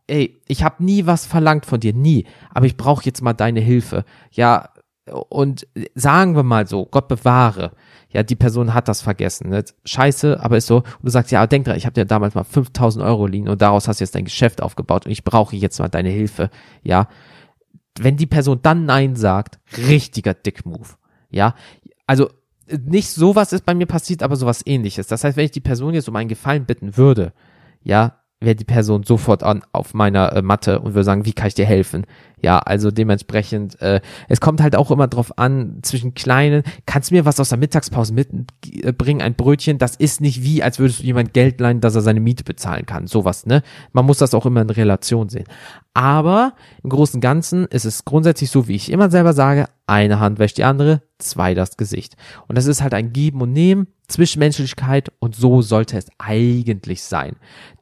ey, 0.06 0.40
ich 0.46 0.62
habe 0.62 0.84
nie 0.84 1.06
was 1.06 1.26
verlangt 1.26 1.66
von 1.66 1.81
dir. 1.81 1.94
Nie. 1.94 2.26
Aber 2.50 2.66
ich 2.66 2.76
brauche 2.76 3.04
jetzt 3.04 3.22
mal 3.22 3.34
deine 3.34 3.60
Hilfe. 3.60 4.04
Ja, 4.31 4.70
und 5.28 5.66
sagen 5.94 6.34
wir 6.34 6.42
mal 6.42 6.66
so, 6.66 6.87
Gott 6.87 7.08
bewahre 7.08 7.72
ja, 8.14 8.22
die 8.22 8.37
Person 8.37 8.72
hat 8.72 8.87
das 8.87 9.02
vergessen. 9.02 9.50
Ne? 9.50 9.64
Scheiße, 9.84 10.40
aber 10.40 10.56
ist 10.56 10.68
so. 10.68 10.76
Und 10.76 11.02
du 11.02 11.11
sagst, 11.11 11.32
ja, 11.32 11.47
denk 11.49 11.64
dran, 11.64 11.76
ich 11.76 11.85
habe 11.85 11.94
dir 11.94 12.04
damals 12.04 12.37
mal 12.37 12.44
5000 12.44 13.04
Euro 13.04 13.26
liehen 13.26 13.49
und 13.49 13.61
daraus 13.61 13.88
hast 13.88 13.99
du 13.99 14.04
jetzt 14.04 14.14
dein 14.14 14.25
Geschäft 14.25 14.62
aufgebaut 14.62 15.04
und 15.04 15.12
ich 15.12 15.25
brauche 15.25 15.56
jetzt 15.56 15.80
mal 15.80 15.88
deine 15.88 16.11
Hilfe. 16.11 16.49
Ja, 16.85 17.09
wenn 17.98 18.16
die 18.16 18.26
Person 18.26 18.60
dann 18.62 18.86
Nein 18.86 19.16
sagt, 19.16 19.58
richtiger 19.76 20.34
Dick-Move. 20.34 20.88
Ja, 21.30 21.54
also 22.06 22.30
nicht 22.70 23.10
sowas 23.10 23.52
ist 23.52 23.64
bei 23.64 23.74
mir 23.74 23.86
passiert, 23.86 24.22
aber 24.22 24.36
sowas 24.36 24.62
ähnliches. 24.64 25.06
Das 25.06 25.24
heißt, 25.24 25.36
wenn 25.36 25.44
ich 25.44 25.50
die 25.50 25.60
Person 25.60 25.94
jetzt 25.94 26.08
um 26.08 26.16
einen 26.16 26.28
Gefallen 26.28 26.64
bitten 26.64 26.96
würde, 26.96 27.32
ja, 27.82 28.20
wäre 28.40 28.56
die 28.56 28.64
Person 28.64 29.02
sofort 29.04 29.42
an 29.42 29.62
auf 29.72 29.94
meiner 29.94 30.32
äh, 30.32 30.42
Matte 30.42 30.80
und 30.80 30.94
würde 30.94 31.04
sagen, 31.04 31.24
wie 31.24 31.32
kann 31.32 31.48
ich 31.48 31.54
dir 31.54 31.66
helfen? 31.66 32.06
Ja, 32.44 32.58
also 32.58 32.90
dementsprechend, 32.90 33.80
äh, 33.80 34.02
es 34.28 34.38
kommt 34.38 34.60
halt 34.60 34.76
auch 34.76 34.90
immer 34.90 35.08
drauf 35.08 35.38
an, 35.38 35.78
zwischen 35.80 36.12
kleinen, 36.12 36.62
kannst 36.84 37.10
du 37.10 37.14
mir 37.14 37.24
was 37.24 37.40
aus 37.40 37.48
der 37.48 37.56
Mittagspause 37.56 38.12
mitbringen, 38.12 39.22
ein 39.22 39.34
Brötchen, 39.34 39.78
das 39.78 39.96
ist 39.96 40.20
nicht 40.20 40.42
wie, 40.42 40.62
als 40.62 40.78
würdest 40.78 41.00
du 41.00 41.04
jemand 41.04 41.32
Geld 41.32 41.58
leihen, 41.58 41.80
dass 41.80 41.94
er 41.94 42.02
seine 42.02 42.20
Miete 42.20 42.44
bezahlen 42.44 42.84
kann, 42.84 43.06
sowas, 43.06 43.46
ne? 43.46 43.62
Man 43.92 44.04
muss 44.04 44.18
das 44.18 44.34
auch 44.34 44.44
immer 44.44 44.60
in 44.60 44.68
Relation 44.68 45.30
sehen. 45.30 45.46
Aber 45.94 46.52
im 46.82 46.90
Großen 46.90 47.16
und 47.16 47.22
Ganzen 47.22 47.64
ist 47.64 47.86
es 47.86 48.04
grundsätzlich 48.04 48.50
so, 48.50 48.68
wie 48.68 48.74
ich 48.74 48.92
immer 48.92 49.10
selber 49.10 49.32
sage, 49.32 49.64
eine 49.86 50.20
Hand 50.20 50.38
wäscht 50.38 50.58
die 50.58 50.64
andere, 50.64 51.00
zwei 51.18 51.54
das 51.54 51.78
Gesicht. 51.78 52.16
Und 52.46 52.58
das 52.58 52.66
ist 52.66 52.82
halt 52.82 52.92
ein 52.92 53.14
Geben 53.14 53.40
und 53.40 53.52
Nehmen, 53.52 53.86
Zwischenmenschlichkeit 54.08 55.12
und 55.18 55.34
so 55.34 55.62
sollte 55.62 55.96
es 55.96 56.08
eigentlich 56.18 57.02
sein. 57.02 57.36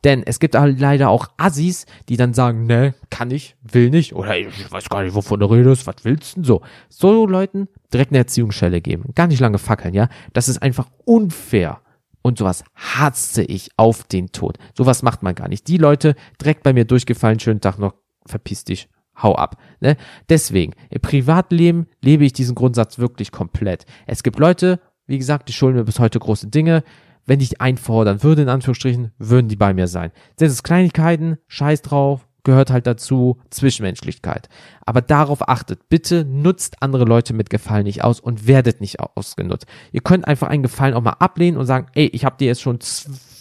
Denn 0.05 0.23
es 0.25 0.39
gibt 0.39 0.55
halt 0.55 0.79
leider 0.79 1.09
auch 1.09 1.29
Assis, 1.37 1.87
die 2.09 2.17
dann 2.17 2.33
sagen, 2.33 2.67
ne, 2.67 2.95
kann 3.11 3.31
ich, 3.31 3.57
will 3.63 3.91
nicht 3.91 4.15
oder 4.15 4.37
ich 4.59 4.71
weiß 4.71 4.89
gar 4.89 5.03
nicht, 5.03 5.15
wovon 5.15 5.41
du 5.41 5.47
redest, 5.47 5.87
was 5.87 5.97
willst 6.03 6.33
du 6.33 6.35
denn 6.37 6.45
so? 6.45 6.63
So 6.89 7.27
Leuten 7.27 7.69
direkt 7.93 8.11
eine 8.11 8.19
Erziehungsstelle 8.19 8.81
geben, 8.81 9.13
gar 9.15 9.27
nicht 9.27 9.41
lange 9.41 9.59
fackeln, 9.59 9.95
ja? 9.95 10.09
Das 10.33 10.49
ist 10.49 10.63
einfach 10.63 10.89
unfair. 11.05 11.81
Und 12.23 12.39
sowas 12.39 12.65
hasse 12.75 13.43
ich 13.43 13.71
auf 13.77 14.05
den 14.05 14.31
Tod. 14.31 14.57
Sowas 14.77 15.03
macht 15.03 15.23
man 15.23 15.35
gar 15.35 15.49
nicht. 15.49 15.67
Die 15.67 15.79
Leute 15.79 16.15
direkt 16.41 16.63
bei 16.63 16.73
mir 16.73 16.85
durchgefallen, 16.85 17.41
schönen 17.41 17.61
Tag 17.61 17.79
noch, 17.79 17.95
verpiss 18.27 18.65
dich, 18.65 18.89
hau 19.21 19.35
ab. 19.35 19.57
Ne? 19.81 19.97
Deswegen, 20.29 20.75
im 20.91 21.01
Privatleben 21.01 21.87
lebe 22.01 22.25
ich 22.25 22.33
diesen 22.33 22.55
Grundsatz 22.55 22.99
wirklich 22.99 23.33
komplett. 23.33 23.87
Es 24.07 24.23
gibt 24.23 24.39
Leute, 24.39 24.81
wie 25.07 25.19
gesagt, 25.19 25.49
die 25.49 25.53
schulden 25.53 25.79
mir 25.79 25.85
bis 25.85 25.99
heute 25.99 26.21
große 26.21 26.49
Dinge. 26.49 26.85
Wenn 27.27 27.41
ich 27.41 27.61
einfordern 27.61 28.23
würde, 28.23 28.43
in 28.43 28.49
Anführungsstrichen, 28.49 29.13
würden 29.19 29.49
die 29.49 29.57
bei 29.57 29.75
mir 29.75 29.87
sein. 29.87 30.11
Sind 30.37 30.49
es 30.49 30.63
Kleinigkeiten, 30.63 31.39
scheiß 31.47 31.83
drauf, 31.83 32.27
gehört 32.45 32.71
halt 32.71 32.87
dazu 32.87 33.39
Zwischenmenschlichkeit. 33.51 34.49
Aber 34.85 35.01
darauf 35.01 35.49
achtet, 35.49 35.89
bitte 35.89 36.25
nutzt 36.25 36.83
andere 36.83 37.05
Leute 37.05 37.35
mit 37.35 37.51
Gefallen 37.51 37.85
nicht 37.85 38.03
aus 38.05 38.21
und 38.21 38.47
werdet 38.47 38.81
nicht 38.81 39.01
ausgenutzt. 39.01 39.67
Ihr 39.93 40.01
könnt 40.01 40.27
einfach 40.27 40.49
einen 40.49 40.63
Gefallen 40.63 40.95
auch 40.95 41.03
mal 41.03 41.17
ablehnen 41.19 41.59
und 41.59 41.67
sagen, 41.67 41.87
ey, 41.95 42.07
ich 42.07 42.25
habe 42.25 42.37
dir 42.37 42.47
jetzt 42.47 42.63
schon 42.63 42.79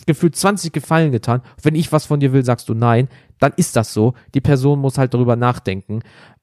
gefühlt 0.06 0.36
20 0.36 0.74
Gefallen 0.74 1.12
getan. 1.12 1.42
Wenn 1.62 1.76
ich 1.76 1.92
was 1.92 2.06
von 2.06 2.20
dir 2.20 2.34
will, 2.34 2.46
sagst 2.46 2.70
du 2.70 2.74
nein. 2.74 3.08
Dann 3.40 3.54
ist 3.56 3.76
das 3.76 3.94
so. 3.94 4.14
Die 4.34 4.42
Person 4.42 4.80
muss 4.80 4.98
halt 4.98 5.14
darüber 5.14 5.36
nachdenken, 5.36 6.02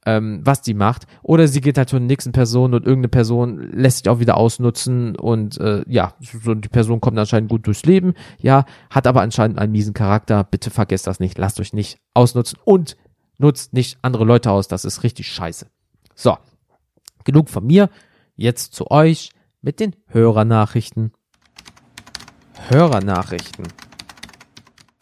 ähm, 0.09 0.41
was 0.43 0.63
die 0.63 0.73
macht. 0.73 1.07
Oder 1.23 1.49
sie 1.49 1.61
geht 1.61 1.77
halt 1.77 1.91
zur 1.91 2.01
nächsten 2.01 2.33
Person 2.33 2.73
und 2.73 2.87
irgendeine 2.87 3.11
Person 3.11 3.59
lässt 3.73 3.99
sich 3.99 4.09
auch 4.09 4.21
wieder 4.21 4.39
ausnutzen 4.39 5.17
und 5.17 5.59
äh, 5.59 5.85
ja, 5.87 6.15
so 6.19 6.55
die 6.55 6.71
Person 6.71 7.03
kommt 7.03 7.19
anscheinend 7.19 7.51
gut 7.51 7.67
durchs 7.67 7.85
Leben, 7.85 8.15
ja, 8.41 8.65
hat 8.89 9.07
aber 9.07 9.21
anscheinend 9.21 9.59
einen 9.59 9.73
miesen 9.73 9.93
Charakter. 9.93 10.45
Bitte 10.45 10.71
vergesst 10.71 11.07
das 11.07 11.21
nicht. 11.21 11.37
Lasst 11.37 11.61
euch 11.61 11.75
nicht 11.75 11.99
ausnutzen 12.15 12.59
und 12.65 12.97
nutzt 13.37 13.75
nicht 13.75 13.99
andere 14.01 14.25
Leute 14.25 14.51
aus. 14.51 14.67
Das 14.67 14.87
ist 14.87 15.03
richtig 15.03 15.29
scheiße. 15.29 15.67
So, 16.15 16.39
genug 17.25 17.51
von 17.51 17.67
mir. 17.67 17.91
Jetzt 18.35 18.75
zu 18.75 18.91
euch 18.91 19.31
mit 19.61 19.79
den 19.79 19.95
Hörernachrichten. 20.07 21.13
Hörernachrichten. 22.71 23.67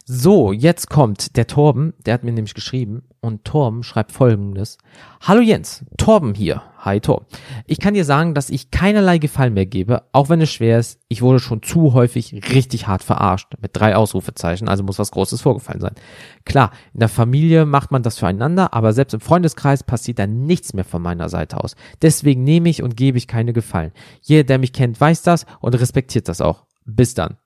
So, 0.09 0.53
jetzt 0.53 0.89
kommt 0.89 1.37
der 1.37 1.49
Torben, 1.49 1.93
der 2.05 2.15
hat 2.15 2.23
mir 2.23 2.31
nämlich 2.31 2.55
geschrieben 2.55 3.03
und 3.21 3.45
Torben 3.45 3.83
schreibt 3.83 4.13
folgendes. 4.13 4.79
Hallo 5.21 5.41
Jens, 5.41 5.85
Torben 5.99 6.33
hier. 6.33 6.63
Hi 6.79 7.01
Torben. 7.01 7.27
Ich 7.67 7.81
kann 7.81 7.95
dir 7.95 8.05
sagen, 8.05 8.33
dass 8.33 8.49
ich 8.49 8.71
keinerlei 8.71 9.19
Gefallen 9.19 9.55
mehr 9.55 9.67
gebe, 9.67 10.05
auch 10.13 10.29
wenn 10.29 10.41
es 10.41 10.53
schwer 10.53 10.79
ist. 10.79 11.01
Ich 11.09 11.23
wurde 11.23 11.41
schon 11.41 11.61
zu 11.61 11.93
häufig 11.93 12.33
richtig 12.55 12.87
hart 12.87 13.03
verarscht. 13.03 13.55
Mit 13.61 13.73
drei 13.75 13.97
Ausrufezeichen, 13.97 14.69
also 14.69 14.85
muss 14.85 15.01
was 15.01 15.11
Großes 15.11 15.41
vorgefallen 15.41 15.81
sein. 15.81 15.97
Klar, 16.45 16.71
in 16.95 17.01
der 17.01 17.09
Familie 17.09 17.67
macht 17.67 17.91
man 17.91 18.05
das 18.05 18.17
füreinander, 18.17 18.75
aber 18.75 18.93
selbst 18.93 19.15
im 19.15 19.21
Freundeskreis 19.21 19.83
passiert 19.83 20.21
da 20.21 20.29
nichts 20.29 20.73
mehr 20.73 20.85
von 20.85 21.03
meiner 21.03 21.29
Seite 21.29 21.57
aus. 21.57 21.75
Deswegen 22.01 22.45
nehme 22.45 22.69
ich 22.69 22.81
und 22.81 22.97
gebe 22.97 23.19
ich 23.19 23.27
keine 23.27 23.53
Gefallen. 23.53 23.91
Jeder, 24.23 24.45
der 24.45 24.59
mich 24.59 24.73
kennt, 24.73 25.01
weiß 25.01 25.23
das 25.23 25.47
und 25.59 25.75
respektiert 25.75 26.29
das 26.29 26.41
auch. 26.41 26.65
Bis 26.85 27.15
dann. 27.15 27.39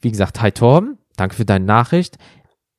Wie 0.00 0.12
gesagt, 0.12 0.40
hi 0.40 0.52
Torben, 0.52 0.98
danke 1.18 1.36
für 1.36 1.44
deine 1.44 1.64
Nachricht. 1.64 2.16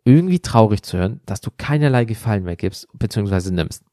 Irgendwie 0.05 0.39
traurig 0.39 0.81
zu 0.83 0.97
hören, 0.97 1.21
dass 1.25 1.41
du 1.41 1.51
keinerlei 1.55 2.05
Gefallen 2.05 2.43
mehr 2.43 2.55
gibst, 2.55 2.87
beziehungsweise 2.93 3.53
nimmst. 3.53 3.83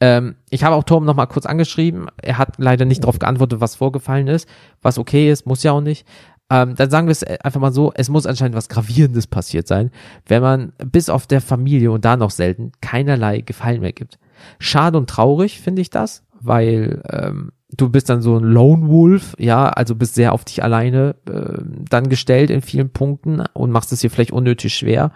Ähm, 0.00 0.36
ich 0.48 0.64
habe 0.64 0.74
auch 0.74 0.84
Torben 0.84 1.06
nochmal 1.06 1.26
kurz 1.26 1.46
angeschrieben. 1.46 2.06
Er 2.22 2.38
hat 2.38 2.54
leider 2.58 2.86
nicht 2.86 3.04
darauf 3.04 3.18
geantwortet, 3.18 3.60
was 3.60 3.76
vorgefallen 3.76 4.28
ist, 4.28 4.48
was 4.80 4.98
okay 4.98 5.30
ist, 5.30 5.46
muss 5.46 5.62
ja 5.62 5.72
auch 5.72 5.82
nicht. 5.82 6.06
Ähm, 6.50 6.74
dann 6.74 6.90
sagen 6.90 7.06
wir 7.06 7.12
es 7.12 7.22
einfach 7.22 7.60
mal 7.60 7.72
so, 7.72 7.92
es 7.94 8.08
muss 8.08 8.26
anscheinend 8.26 8.56
was 8.56 8.68
Gravierendes 8.68 9.28
passiert 9.28 9.68
sein, 9.68 9.90
wenn 10.26 10.42
man 10.42 10.72
bis 10.84 11.08
auf 11.08 11.26
der 11.28 11.40
Familie 11.40 11.92
und 11.92 12.04
da 12.04 12.16
noch 12.16 12.30
selten 12.30 12.72
keinerlei 12.80 13.42
Gefallen 13.42 13.82
mehr 13.82 13.92
gibt. 13.92 14.18
Schade 14.58 14.98
und 14.98 15.08
traurig 15.08 15.60
finde 15.60 15.82
ich 15.82 15.90
das, 15.90 16.24
weil 16.40 17.02
ähm, 17.08 17.52
du 17.76 17.88
bist 17.88 18.08
dann 18.08 18.22
so 18.22 18.36
ein 18.36 18.44
Lone 18.44 18.88
Wolf, 18.88 19.34
ja, 19.38 19.68
also 19.68 19.94
bist 19.94 20.14
sehr 20.14 20.32
auf 20.32 20.44
dich 20.44 20.62
alleine 20.62 21.14
äh, 21.28 21.62
dann 21.88 22.08
gestellt 22.08 22.50
in 22.50 22.62
vielen 22.62 22.90
Punkten 22.90 23.42
und 23.52 23.70
machst 23.70 23.92
es 23.92 24.00
dir 24.00 24.10
vielleicht 24.10 24.32
unnötig 24.32 24.74
schwer. 24.74 25.12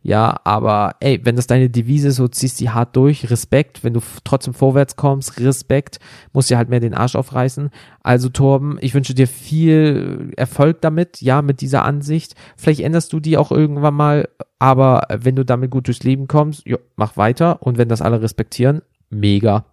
Ja, 0.00 0.40
aber 0.44 0.94
ey, 1.00 1.20
wenn 1.24 1.36
das 1.36 1.48
deine 1.48 1.68
Devise 1.68 2.08
ist, 2.08 2.16
so 2.16 2.28
ziehst 2.28 2.60
die 2.60 2.70
hart 2.70 2.94
durch, 2.96 3.30
Respekt, 3.30 3.82
wenn 3.82 3.94
du 3.94 4.00
trotzdem 4.24 4.54
vorwärts 4.54 4.96
kommst, 4.96 5.40
Respekt, 5.40 5.98
musst 6.32 6.50
dir 6.50 6.56
halt 6.56 6.68
mehr 6.68 6.80
den 6.80 6.94
Arsch 6.94 7.16
aufreißen. 7.16 7.70
Also 8.02 8.28
Torben, 8.28 8.78
ich 8.80 8.94
wünsche 8.94 9.14
dir 9.14 9.26
viel 9.26 10.32
Erfolg 10.36 10.80
damit, 10.80 11.20
ja, 11.20 11.42
mit 11.42 11.60
dieser 11.60 11.84
Ansicht. 11.84 12.36
Vielleicht 12.56 12.80
änderst 12.80 13.12
du 13.12 13.20
die 13.20 13.36
auch 13.36 13.50
irgendwann 13.50 13.94
mal, 13.94 14.28
aber 14.58 15.02
wenn 15.12 15.36
du 15.36 15.44
damit 15.44 15.70
gut 15.70 15.88
durchs 15.88 16.04
Leben 16.04 16.28
kommst, 16.28 16.64
jo, 16.64 16.78
mach 16.96 17.16
weiter 17.16 17.60
und 17.62 17.76
wenn 17.76 17.88
das 17.88 18.00
alle 18.00 18.22
respektieren, 18.22 18.82
mega. 19.10 19.66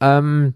Ähm, 0.00 0.54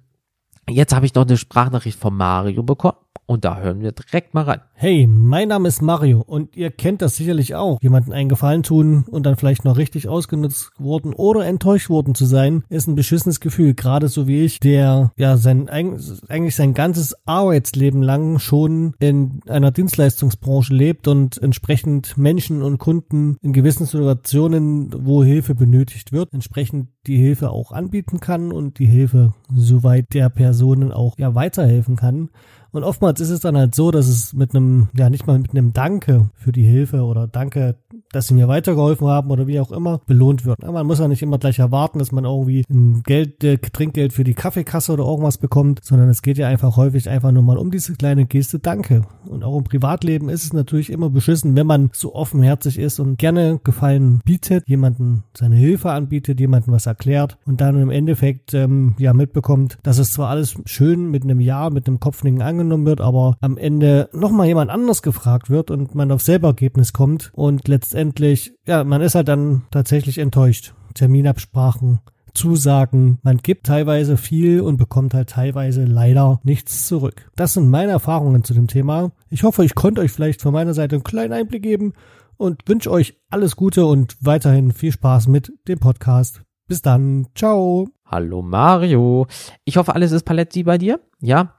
Jetzt 0.68 0.94
habe 0.94 1.06
ich 1.06 1.14
noch 1.14 1.26
eine 1.26 1.36
Sprachnachricht 1.36 1.98
von 1.98 2.16
Mario 2.16 2.62
bekommen 2.62 2.96
und 3.26 3.44
da 3.44 3.58
hören 3.58 3.80
wir 3.80 3.92
direkt 3.92 4.34
mal 4.34 4.44
rein. 4.44 4.60
Hey, 4.76 5.06
mein 5.06 5.48
Name 5.48 5.68
ist 5.68 5.82
Mario 5.82 6.20
und 6.20 6.56
ihr 6.56 6.72
kennt 6.72 7.00
das 7.00 7.14
sicherlich 7.14 7.54
auch. 7.54 7.80
Jemanden 7.80 8.12
einen 8.12 8.28
Gefallen 8.28 8.64
tun 8.64 9.04
und 9.08 9.24
dann 9.24 9.36
vielleicht 9.36 9.64
noch 9.64 9.76
richtig 9.76 10.08
ausgenutzt 10.08 10.72
worden 10.78 11.14
oder 11.14 11.46
enttäuscht 11.46 11.90
worden 11.90 12.16
zu 12.16 12.26
sein, 12.26 12.64
ist 12.68 12.88
ein 12.88 12.96
beschissenes 12.96 13.38
Gefühl. 13.38 13.74
Gerade 13.74 14.08
so 14.08 14.26
wie 14.26 14.44
ich, 14.44 14.58
der 14.58 15.12
ja 15.16 15.36
sein 15.36 15.68
eigentlich 15.68 16.56
sein 16.56 16.74
ganzes 16.74 17.14
Arbeitsleben 17.24 18.02
lang 18.02 18.40
schon 18.40 18.94
in 18.98 19.40
einer 19.48 19.70
Dienstleistungsbranche 19.70 20.74
lebt 20.74 21.06
und 21.06 21.40
entsprechend 21.40 22.18
Menschen 22.18 22.60
und 22.60 22.78
Kunden 22.78 23.36
in 23.42 23.52
gewissen 23.52 23.86
Situationen, 23.86 24.92
wo 24.92 25.22
Hilfe 25.22 25.54
benötigt 25.54 26.10
wird, 26.10 26.32
entsprechend 26.32 26.88
die 27.06 27.16
Hilfe 27.16 27.50
auch 27.50 27.70
anbieten 27.70 28.18
kann 28.18 28.50
und 28.50 28.80
die 28.80 28.86
Hilfe 28.86 29.34
soweit 29.54 30.12
der 30.14 30.30
Personen 30.30 30.90
auch 30.90 31.16
ja 31.16 31.36
weiterhelfen 31.36 31.94
kann. 31.94 32.30
Und 32.74 32.82
oftmals 32.82 33.20
ist 33.20 33.30
es 33.30 33.38
dann 33.38 33.56
halt 33.56 33.72
so, 33.76 33.92
dass 33.92 34.08
es 34.08 34.32
mit 34.32 34.52
einem, 34.52 34.63
ja 34.96 35.10
nicht 35.10 35.26
mal 35.26 35.38
mit 35.38 35.50
einem 35.50 35.72
Danke 35.72 36.30
für 36.34 36.52
die 36.52 36.64
Hilfe 36.64 37.02
oder 37.02 37.26
Danke, 37.26 37.76
dass 38.12 38.28
sie 38.28 38.34
mir 38.34 38.48
weitergeholfen 38.48 39.06
haben 39.06 39.30
oder 39.30 39.46
wie 39.46 39.60
auch 39.60 39.72
immer 39.72 40.00
belohnt 40.06 40.44
wird. 40.44 40.62
man 40.62 40.86
muss 40.86 40.98
ja 40.98 41.08
nicht 41.08 41.22
immer 41.22 41.38
gleich 41.38 41.58
erwarten, 41.58 41.98
dass 41.98 42.12
man 42.12 42.24
irgendwie 42.24 42.64
ein 42.70 43.02
Geld, 43.02 43.42
äh, 43.44 43.58
Trinkgeld 43.58 44.12
für 44.12 44.24
die 44.24 44.34
Kaffeekasse 44.34 44.92
oder 44.92 45.04
irgendwas 45.04 45.38
bekommt, 45.38 45.80
sondern 45.82 46.08
es 46.08 46.22
geht 46.22 46.38
ja 46.38 46.48
einfach 46.48 46.76
häufig 46.76 47.08
einfach 47.08 47.32
nur 47.32 47.42
mal 47.42 47.58
um 47.58 47.70
diese 47.70 47.94
kleine 47.94 48.26
Geste 48.26 48.58
Danke. 48.58 49.02
Und 49.26 49.42
auch 49.44 49.56
im 49.58 49.64
Privatleben 49.64 50.28
ist 50.28 50.44
es 50.44 50.52
natürlich 50.52 50.90
immer 50.90 51.10
beschissen, 51.10 51.56
wenn 51.56 51.66
man 51.66 51.90
so 51.92 52.14
offenherzig 52.14 52.78
ist 52.78 53.00
und 53.00 53.18
gerne 53.18 53.60
Gefallen 53.64 54.20
bietet, 54.24 54.68
jemanden 54.68 55.24
seine 55.36 55.56
Hilfe 55.56 55.90
anbietet, 55.90 56.40
jemanden 56.40 56.72
was 56.72 56.86
erklärt 56.86 57.38
und 57.46 57.60
dann 57.60 57.80
im 57.80 57.90
Endeffekt 57.90 58.54
ähm, 58.54 58.94
ja 58.98 59.12
mitbekommt, 59.12 59.78
dass 59.82 59.98
es 59.98 60.12
zwar 60.12 60.28
alles 60.28 60.56
schön 60.66 61.10
mit 61.10 61.24
einem 61.24 61.40
Ja, 61.40 61.70
mit 61.70 61.86
einem 61.86 62.00
Kopfnicken 62.00 62.42
angenommen 62.42 62.86
wird, 62.86 63.00
aber 63.00 63.36
am 63.40 63.56
Ende 63.56 64.08
nochmal 64.12 64.46
jemand 64.54 64.70
anders 64.70 65.02
gefragt 65.02 65.50
wird 65.50 65.72
und 65.72 65.96
man 65.96 66.12
auf 66.12 66.22
selber 66.22 66.48
Ergebnis 66.48 66.92
kommt 66.92 67.32
und 67.34 67.66
letztendlich, 67.66 68.54
ja, 68.66 68.84
man 68.84 69.00
ist 69.02 69.16
halt 69.16 69.26
dann 69.26 69.62
tatsächlich 69.72 70.18
enttäuscht. 70.18 70.74
Terminabsprachen, 70.94 71.98
Zusagen. 72.34 73.18
Man 73.22 73.38
gibt 73.38 73.66
teilweise 73.66 74.16
viel 74.16 74.60
und 74.60 74.76
bekommt 74.76 75.12
halt 75.12 75.30
teilweise 75.30 75.84
leider 75.84 76.40
nichts 76.44 76.86
zurück. 76.86 77.28
Das 77.34 77.54
sind 77.54 77.68
meine 77.68 77.90
Erfahrungen 77.90 78.44
zu 78.44 78.54
dem 78.54 78.68
Thema. 78.68 79.10
Ich 79.28 79.42
hoffe, 79.42 79.64
ich 79.64 79.74
konnte 79.74 80.02
euch 80.02 80.12
vielleicht 80.12 80.40
von 80.40 80.52
meiner 80.52 80.72
Seite 80.72 80.94
einen 80.94 81.04
kleinen 81.04 81.32
Einblick 81.32 81.64
geben 81.64 81.92
und 82.36 82.62
wünsche 82.68 82.92
euch 82.92 83.18
alles 83.30 83.56
Gute 83.56 83.86
und 83.86 84.16
weiterhin 84.20 84.70
viel 84.70 84.92
Spaß 84.92 85.26
mit 85.26 85.52
dem 85.66 85.80
Podcast. 85.80 86.42
Bis 86.68 86.80
dann. 86.80 87.26
Ciao. 87.34 87.88
Hallo 88.06 88.40
Mario. 88.40 89.26
Ich 89.64 89.78
hoffe, 89.78 89.96
alles 89.96 90.12
ist 90.12 90.24
Paletti 90.24 90.62
bei 90.62 90.78
dir. 90.78 91.00
Ja, 91.20 91.54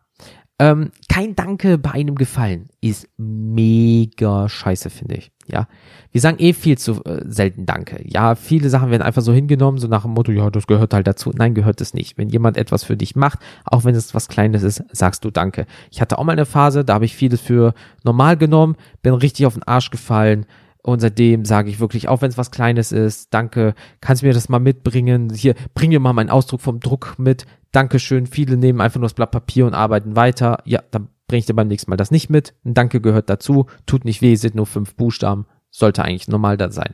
ähm, 0.57 0.91
kein 1.09 1.35
Danke 1.35 1.77
bei 1.77 1.91
einem 1.91 2.15
Gefallen 2.15 2.69
ist 2.79 3.09
mega 3.17 4.47
scheiße, 4.47 4.89
finde 4.89 5.15
ich. 5.15 5.31
Ja, 5.47 5.67
wir 6.12 6.21
sagen 6.21 6.38
eh 6.39 6.53
viel 6.53 6.77
zu 6.77 7.03
äh, 7.03 7.21
selten 7.25 7.65
Danke. 7.65 8.01
Ja, 8.05 8.35
viele 8.35 8.69
Sachen 8.69 8.89
werden 8.89 9.01
einfach 9.01 9.21
so 9.21 9.33
hingenommen, 9.33 9.79
so 9.79 9.88
nach 9.88 10.03
dem 10.03 10.12
Motto, 10.12 10.31
ja, 10.31 10.50
das 10.50 10.65
gehört 10.65 10.93
halt 10.93 11.07
dazu. 11.07 11.31
Nein, 11.35 11.55
gehört 11.55 11.81
es 11.81 11.93
nicht. 11.93 12.17
Wenn 12.17 12.29
jemand 12.29 12.57
etwas 12.57 12.83
für 12.83 12.95
dich 12.95 13.15
macht, 13.15 13.39
auch 13.65 13.83
wenn 13.83 13.95
es 13.95 14.15
was 14.15 14.29
Kleines 14.29 14.63
ist, 14.63 14.83
sagst 14.91 15.25
du 15.25 15.29
Danke. 15.29 15.65
Ich 15.91 16.00
hatte 16.00 16.17
auch 16.17 16.24
mal 16.24 16.31
eine 16.31 16.45
Phase, 16.45 16.85
da 16.85 16.95
habe 16.95 17.05
ich 17.05 17.15
vieles 17.15 17.41
für 17.41 17.74
normal 18.03 18.38
genommen, 18.38 18.75
bin 19.01 19.13
richtig 19.13 19.45
auf 19.45 19.55
den 19.55 19.63
Arsch 19.63 19.91
gefallen, 19.91 20.45
und 20.85 21.00
seitdem 21.00 21.45
sage 21.45 21.71
ich 21.71 21.79
wirklich, 21.79 22.09
auch 22.09 22.21
wenn 22.21 22.29
es 22.29 22.38
was 22.38 22.51
Kleines 22.51 22.91
ist, 22.91 23.33
danke, 23.33 23.74
kannst 24.01 24.21
du 24.21 24.27
mir 24.27 24.33
das 24.33 24.50
mal 24.50 24.59
mitbringen? 24.59 25.31
Hier, 25.33 25.55
bring 25.74 25.89
mir 25.89 26.00
mal 26.00 26.13
meinen 26.13 26.29
Ausdruck 26.29 26.62
vom 26.62 26.79
Druck 26.79 27.15
mit. 27.17 27.47
Dankeschön. 27.75 28.27
Viele 28.27 28.58
nehmen 28.58 28.82
einfach 28.82 29.00
nur 29.00 29.10
das 29.10 29.13
Blatt 29.13 29.32
Papier 29.32 29.65
und 29.65 29.74
arbeiten 29.74 30.15
weiter. 30.15 30.60
Ja, 30.65 30.82
dann 30.91 31.10
bringe 31.27 31.39
ich 31.39 31.46
dir 31.46 31.53
beim 31.53 31.67
nächsten 31.67 31.89
Mal 31.89 31.98
das 31.98 32.12
nicht 32.12 32.29
mit. 32.29 32.53
Ein 32.63 32.74
Danke 32.74 33.01
gehört 33.01 33.29
dazu. 33.29 33.67
Tut 33.86 34.05
nicht 34.05 34.22
weh, 34.22 34.36
sind 34.36 34.55
nur 34.55 34.65
fünf 34.65 34.96
Buchstaben. 34.96 35.46
Sollte 35.72 36.03
eigentlich 36.03 36.27
normal 36.27 36.58
da 36.58 36.72
sein. 36.72 36.94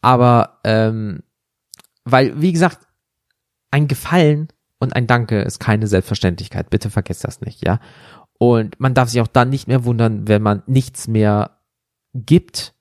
Aber, 0.00 0.60
ähm, 0.64 1.22
weil, 2.04 2.40
wie 2.40 2.52
gesagt, 2.52 2.86
ein 3.70 3.88
Gefallen 3.88 4.48
und 4.78 4.94
ein 4.94 5.06
Danke 5.06 5.42
ist 5.42 5.58
keine 5.58 5.86
Selbstverständlichkeit. 5.86 6.70
Bitte 6.70 6.90
vergesst 6.90 7.24
das 7.24 7.40
nicht, 7.40 7.64
ja. 7.66 7.80
Und 8.38 8.78
man 8.80 8.94
darf 8.94 9.08
sich 9.08 9.20
auch 9.20 9.28
dann 9.28 9.50
nicht 9.50 9.68
mehr 9.68 9.84
wundern, 9.84 10.28
wenn 10.28 10.42
man 10.42 10.62
nichts 10.66 11.08
mehr 11.08 11.58
gibt, 12.14 12.74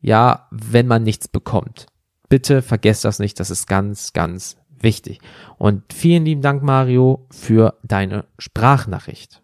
ja, 0.00 0.48
wenn 0.50 0.86
man 0.86 1.02
nichts 1.02 1.28
bekommt. 1.28 1.86
Bitte 2.28 2.62
vergesst 2.62 3.04
das 3.04 3.18
nicht, 3.18 3.38
das 3.38 3.50
ist 3.50 3.66
ganz, 3.66 4.12
ganz 4.12 4.56
wichtig. 4.84 5.18
Und 5.58 5.92
vielen 5.92 6.24
lieben 6.24 6.42
Dank, 6.42 6.62
Mario, 6.62 7.26
für 7.30 7.74
deine 7.82 8.26
Sprachnachricht. 8.38 9.42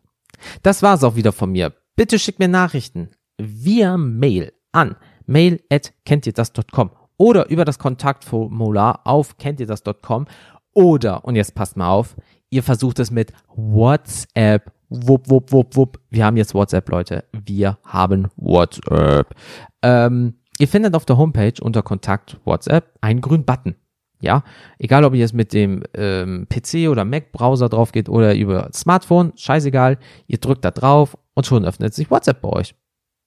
Das 0.62 0.82
war's 0.82 1.02
auch 1.02 1.16
wieder 1.16 1.32
von 1.32 1.50
mir. 1.50 1.72
Bitte 1.96 2.18
schickt 2.18 2.38
mir 2.38 2.48
Nachrichten 2.48 3.10
via 3.36 3.96
Mail 3.96 4.52
an 4.72 4.94
mail 5.30 5.60
at 5.70 5.92
kennt 6.04 6.26
ihr 6.26 6.32
das.com 6.32 6.90
oder 7.16 7.48
über 7.50 7.64
das 7.64 7.78
Kontaktformular 7.78 9.00
auf 9.04 9.38
kennt 9.38 9.60
ihr 9.60 9.66
das.com 9.66 10.26
oder, 10.72 11.24
und 11.24 11.36
jetzt 11.36 11.54
passt 11.54 11.76
mal 11.76 11.90
auf, 11.90 12.16
ihr 12.50 12.62
versucht 12.62 12.98
es 12.98 13.10
mit 13.10 13.32
WhatsApp. 13.54 14.72
Wupp, 14.88 15.30
wupp, 15.30 15.52
wupp, 15.52 15.76
wupp. 15.76 16.00
Wir 16.10 16.24
haben 16.24 16.36
jetzt 16.36 16.54
WhatsApp, 16.54 16.88
Leute. 16.88 17.24
Wir 17.32 17.78
haben 17.84 18.28
WhatsApp. 18.36 19.34
Ähm, 19.82 20.34
Ihr 20.60 20.68
findet 20.68 20.94
auf 20.94 21.06
der 21.06 21.16
Homepage 21.16 21.54
unter 21.62 21.82
Kontakt 21.82 22.38
WhatsApp 22.44 22.92
einen 23.00 23.22
grünen 23.22 23.46
Button. 23.46 23.76
Ja, 24.20 24.44
egal 24.78 25.04
ob 25.04 25.14
ihr 25.14 25.20
jetzt 25.20 25.34
mit 25.34 25.52
dem 25.52 25.82
ähm, 25.94 26.46
PC 26.48 26.88
oder 26.88 27.04
Mac-Browser 27.04 27.68
drauf 27.68 27.92
geht 27.92 28.08
oder 28.08 28.34
über 28.34 28.70
Smartphone, 28.72 29.32
scheißegal, 29.36 29.98
ihr 30.26 30.38
drückt 30.38 30.64
da 30.64 30.70
drauf 30.70 31.16
und 31.34 31.46
schon 31.46 31.64
öffnet 31.64 31.94
sich 31.94 32.10
WhatsApp 32.10 32.42
bei 32.42 32.50
euch. 32.50 32.74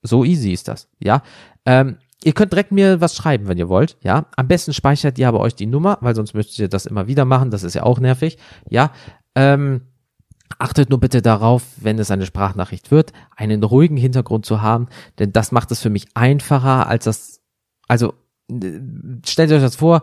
So 0.03 0.23
easy 0.23 0.51
ist 0.51 0.67
das, 0.67 0.89
ja. 0.99 1.23
Ähm, 1.65 1.97
ihr 2.23 2.33
könnt 2.33 2.51
direkt 2.51 2.71
mir 2.71 3.01
was 3.01 3.15
schreiben, 3.15 3.47
wenn 3.47 3.57
ihr 3.57 3.69
wollt, 3.69 3.97
ja. 4.01 4.27
Am 4.35 4.47
besten 4.47 4.73
speichert 4.73 5.17
ihr 5.17 5.27
aber 5.27 5.39
euch 5.39 5.55
die 5.55 5.65
Nummer, 5.65 5.97
weil 6.01 6.15
sonst 6.15 6.33
müsst 6.33 6.59
ihr 6.59 6.67
das 6.67 6.85
immer 6.85 7.07
wieder 7.07 7.25
machen, 7.25 7.49
das 7.49 7.63
ist 7.63 7.73
ja 7.73 7.83
auch 7.83 7.99
nervig, 7.99 8.37
ja. 8.69 8.91
Ähm, 9.35 9.81
Achtet 10.59 10.89
nur 10.89 10.99
bitte 10.99 11.21
darauf, 11.21 11.63
wenn 11.77 11.99
es 11.99 12.11
eine 12.11 12.25
Sprachnachricht 12.25 12.91
wird, 12.91 13.11
einen 13.35 13.63
ruhigen 13.63 13.97
Hintergrund 13.97 14.45
zu 14.45 14.61
haben, 14.61 14.87
denn 15.19 15.33
das 15.33 15.51
macht 15.51 15.71
es 15.71 15.81
für 15.81 15.89
mich 15.89 16.07
einfacher 16.13 16.87
als 16.87 17.05
das, 17.05 17.41
also 17.87 18.13
stellt 19.25 19.51
euch 19.51 19.61
das 19.61 19.75
vor, 19.75 20.01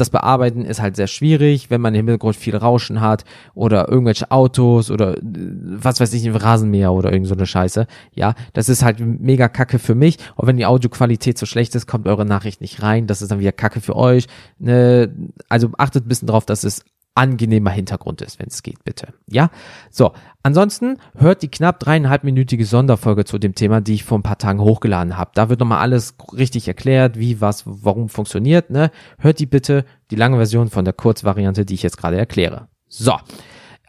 das 0.00 0.10
Bearbeiten 0.10 0.64
ist 0.64 0.80
halt 0.80 0.96
sehr 0.96 1.06
schwierig, 1.06 1.70
wenn 1.70 1.80
man 1.80 1.94
im 1.94 2.06
Hintergrund 2.06 2.36
viel 2.36 2.56
Rauschen 2.56 3.00
hat 3.00 3.24
oder 3.54 3.88
irgendwelche 3.88 4.30
Autos 4.30 4.90
oder 4.90 5.16
was 5.22 6.00
weiß 6.00 6.12
ich, 6.12 6.26
ein 6.26 6.36
Rasenmäher 6.36 6.92
oder 6.92 7.12
irgend 7.12 7.28
so 7.28 7.34
Scheiße. 7.44 7.86
Ja, 8.14 8.34
das 8.52 8.68
ist 8.68 8.84
halt 8.84 9.00
mega 9.00 9.48
kacke 9.48 9.78
für 9.78 9.94
mich. 9.94 10.18
Und 10.36 10.48
wenn 10.48 10.56
die 10.56 10.66
Audioqualität 10.66 11.38
so 11.38 11.46
schlecht 11.46 11.74
ist, 11.74 11.86
kommt 11.86 12.06
eure 12.06 12.24
Nachricht 12.24 12.60
nicht 12.60 12.82
rein. 12.82 13.06
Das 13.06 13.22
ist 13.22 13.30
dann 13.30 13.40
wieder 13.40 13.52
kacke 13.52 13.80
für 13.80 13.96
euch. 13.96 14.26
Ne? 14.58 15.12
Also 15.48 15.70
achtet 15.78 16.06
ein 16.06 16.08
bisschen 16.08 16.28
drauf, 16.28 16.44
dass 16.44 16.64
es 16.64 16.84
angenehmer 17.18 17.70
Hintergrund 17.70 18.22
ist, 18.22 18.38
wenn 18.38 18.46
es 18.46 18.62
geht, 18.62 18.84
bitte. 18.84 19.08
Ja, 19.26 19.50
so. 19.90 20.12
Ansonsten 20.42 20.98
hört 21.16 21.42
die 21.42 21.50
knapp 21.50 21.80
dreieinhalbminütige 21.80 22.64
Sonderfolge 22.64 23.24
zu 23.24 23.38
dem 23.38 23.54
Thema, 23.54 23.80
die 23.80 23.94
ich 23.94 24.04
vor 24.04 24.18
ein 24.18 24.22
paar 24.22 24.38
Tagen 24.38 24.60
hochgeladen 24.60 25.16
habe. 25.18 25.32
Da 25.34 25.48
wird 25.48 25.60
nochmal 25.60 25.80
alles 25.80 26.14
richtig 26.32 26.68
erklärt, 26.68 27.18
wie, 27.18 27.40
was, 27.40 27.64
warum 27.66 28.08
funktioniert. 28.08 28.70
Ne? 28.70 28.90
Hört 29.18 29.40
die 29.40 29.46
bitte, 29.46 29.84
die 30.10 30.16
lange 30.16 30.36
Version 30.36 30.70
von 30.70 30.84
der 30.84 30.94
Kurzvariante, 30.94 31.66
die 31.66 31.74
ich 31.74 31.82
jetzt 31.82 31.98
gerade 31.98 32.16
erkläre. 32.16 32.68
So. 32.88 33.14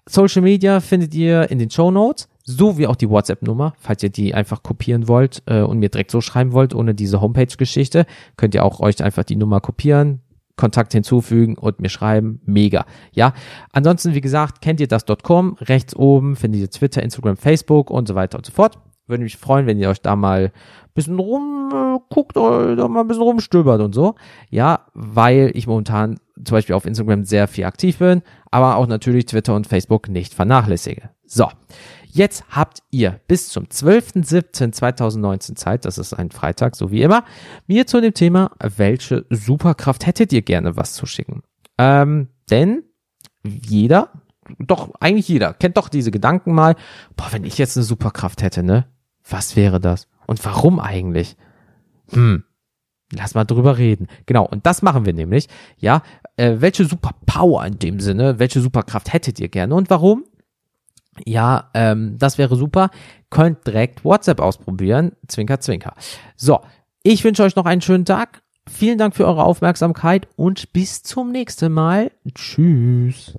Social 0.07 0.41
Media 0.41 0.79
findet 0.79 1.13
ihr 1.13 1.51
in 1.51 1.59
den 1.59 1.69
Show 1.69 1.91
Notes, 1.91 2.27
so 2.43 2.79
wie 2.79 2.87
auch 2.87 2.95
die 2.95 3.09
WhatsApp-Nummer, 3.09 3.73
falls 3.79 4.01
ihr 4.01 4.09
die 4.09 4.33
einfach 4.33 4.63
kopieren 4.63 5.07
wollt 5.07 5.43
äh, 5.45 5.61
und 5.61 5.77
mir 5.77 5.89
direkt 5.89 6.09
so 6.09 6.19
schreiben 6.19 6.51
wollt, 6.51 6.73
ohne 6.73 6.95
diese 6.95 7.21
Homepage-Geschichte, 7.21 8.07
könnt 8.35 8.55
ihr 8.55 8.65
auch 8.65 8.79
euch 8.79 9.03
einfach 9.03 9.23
die 9.23 9.35
Nummer 9.35 9.61
kopieren, 9.61 10.21
Kontakt 10.59 10.91
hinzufügen 10.91 11.57
und 11.57 11.79
mir 11.79 11.87
schreiben. 11.87 12.41
Mega. 12.45 12.85
Ja. 13.13 13.33
Ansonsten, 13.71 14.13
wie 14.13 14.19
gesagt, 14.19 14.61
kennt 14.61 14.81
ihr 14.81 14.87
das.com. 14.87 15.55
Rechts 15.61 15.95
oben 15.95 16.35
findet 16.35 16.59
ihr 16.59 16.69
Twitter, 16.69 17.01
Instagram, 17.01 17.37
Facebook 17.37 17.89
und 17.89 18.09
so 18.09 18.15
weiter 18.15 18.37
und 18.37 18.45
so 18.45 18.51
fort. 18.51 18.77
Würde 19.07 19.23
mich 19.23 19.37
freuen, 19.37 19.67
wenn 19.67 19.79
ihr 19.79 19.89
euch 19.89 20.01
da 20.01 20.17
mal 20.17 20.51
ein 20.51 20.93
bisschen 20.93 21.17
rumguckt 21.17 22.35
äh, 22.35 22.39
oder 22.39 22.89
mal 22.89 23.01
ein 23.01 23.07
bisschen 23.07 23.23
rumstöbert 23.23 23.79
und 23.79 23.95
so. 23.95 24.15
Ja, 24.49 24.85
weil 24.93 25.51
ich 25.53 25.65
momentan 25.65 26.19
zum 26.43 26.55
Beispiel 26.55 26.75
auf 26.75 26.85
Instagram 26.85 27.23
sehr 27.23 27.47
viel 27.47 27.63
aktiv 27.63 27.97
bin, 27.97 28.21
aber 28.51 28.75
auch 28.75 28.87
natürlich 28.87 29.27
Twitter 29.27 29.55
und 29.55 29.65
Facebook 29.65 30.09
nicht 30.09 30.33
vernachlässige. 30.33 31.09
So. 31.25 31.47
Jetzt 32.19 32.43
habt 32.49 32.79
ihr 32.91 33.21
bis 33.29 33.47
zum 33.47 33.67
12.07.2019 33.67 35.55
Zeit, 35.55 35.85
das 35.85 35.97
ist 35.97 36.13
ein 36.13 36.31
Freitag, 36.31 36.75
so 36.75 36.91
wie 36.91 37.01
immer, 37.01 37.23
mir 37.65 37.87
zu 37.87 38.01
dem 38.01 38.13
Thema, 38.13 38.51
welche 38.59 39.25
Superkraft 39.29 40.05
hättet 40.05 40.33
ihr 40.33 40.41
gerne 40.41 40.75
was 40.75 40.95
zu 40.95 41.05
schicken? 41.05 41.43
Ähm, 41.77 42.27
denn 42.51 42.83
jeder, 43.45 44.09
doch 44.57 44.91
eigentlich 44.99 45.29
jeder, 45.29 45.53
kennt 45.53 45.77
doch 45.77 45.87
diese 45.87 46.11
Gedanken 46.11 46.53
mal, 46.53 46.75
boah, 47.15 47.27
wenn 47.31 47.45
ich 47.45 47.57
jetzt 47.57 47.77
eine 47.77 47.85
Superkraft 47.85 48.41
hätte, 48.41 48.63
ne? 48.63 48.85
Was 49.23 49.55
wäre 49.55 49.79
das? 49.79 50.09
Und 50.27 50.43
warum 50.43 50.81
eigentlich? 50.81 51.37
Hm, 52.09 52.43
Lass 53.11 53.33
mal 53.33 53.45
drüber 53.45 53.77
reden. 53.77 54.07
Genau, 54.27 54.45
und 54.45 54.65
das 54.67 54.83
machen 54.83 55.05
wir 55.05 55.13
nämlich. 55.13 55.47
Ja, 55.77 56.03
äh, 56.35 56.57
welche 56.59 56.85
Superpower 56.85 57.65
in 57.65 57.79
dem 57.79 57.99
Sinne, 57.99 58.37
welche 58.37 58.61
Superkraft 58.61 59.11
hättet 59.11 59.39
ihr 59.39 59.49
gerne 59.49 59.73
und 59.73 59.89
warum? 59.89 60.25
Ja, 61.25 61.69
ähm, 61.73 62.17
das 62.17 62.37
wäre 62.37 62.55
super. 62.55 62.89
Könnt 63.29 63.65
direkt 63.67 64.03
WhatsApp 64.05 64.39
ausprobieren. 64.39 65.13
Zwinker, 65.27 65.59
zwinker. 65.59 65.93
So, 66.35 66.61
ich 67.03 67.23
wünsche 67.23 67.43
euch 67.43 67.55
noch 67.55 67.65
einen 67.65 67.81
schönen 67.81 68.05
Tag. 68.05 68.41
Vielen 68.69 68.97
Dank 68.97 69.15
für 69.15 69.25
eure 69.25 69.43
Aufmerksamkeit 69.43 70.27
und 70.35 70.71
bis 70.73 71.03
zum 71.03 71.31
nächsten 71.31 71.71
Mal. 71.71 72.11
Tschüss. 72.35 73.37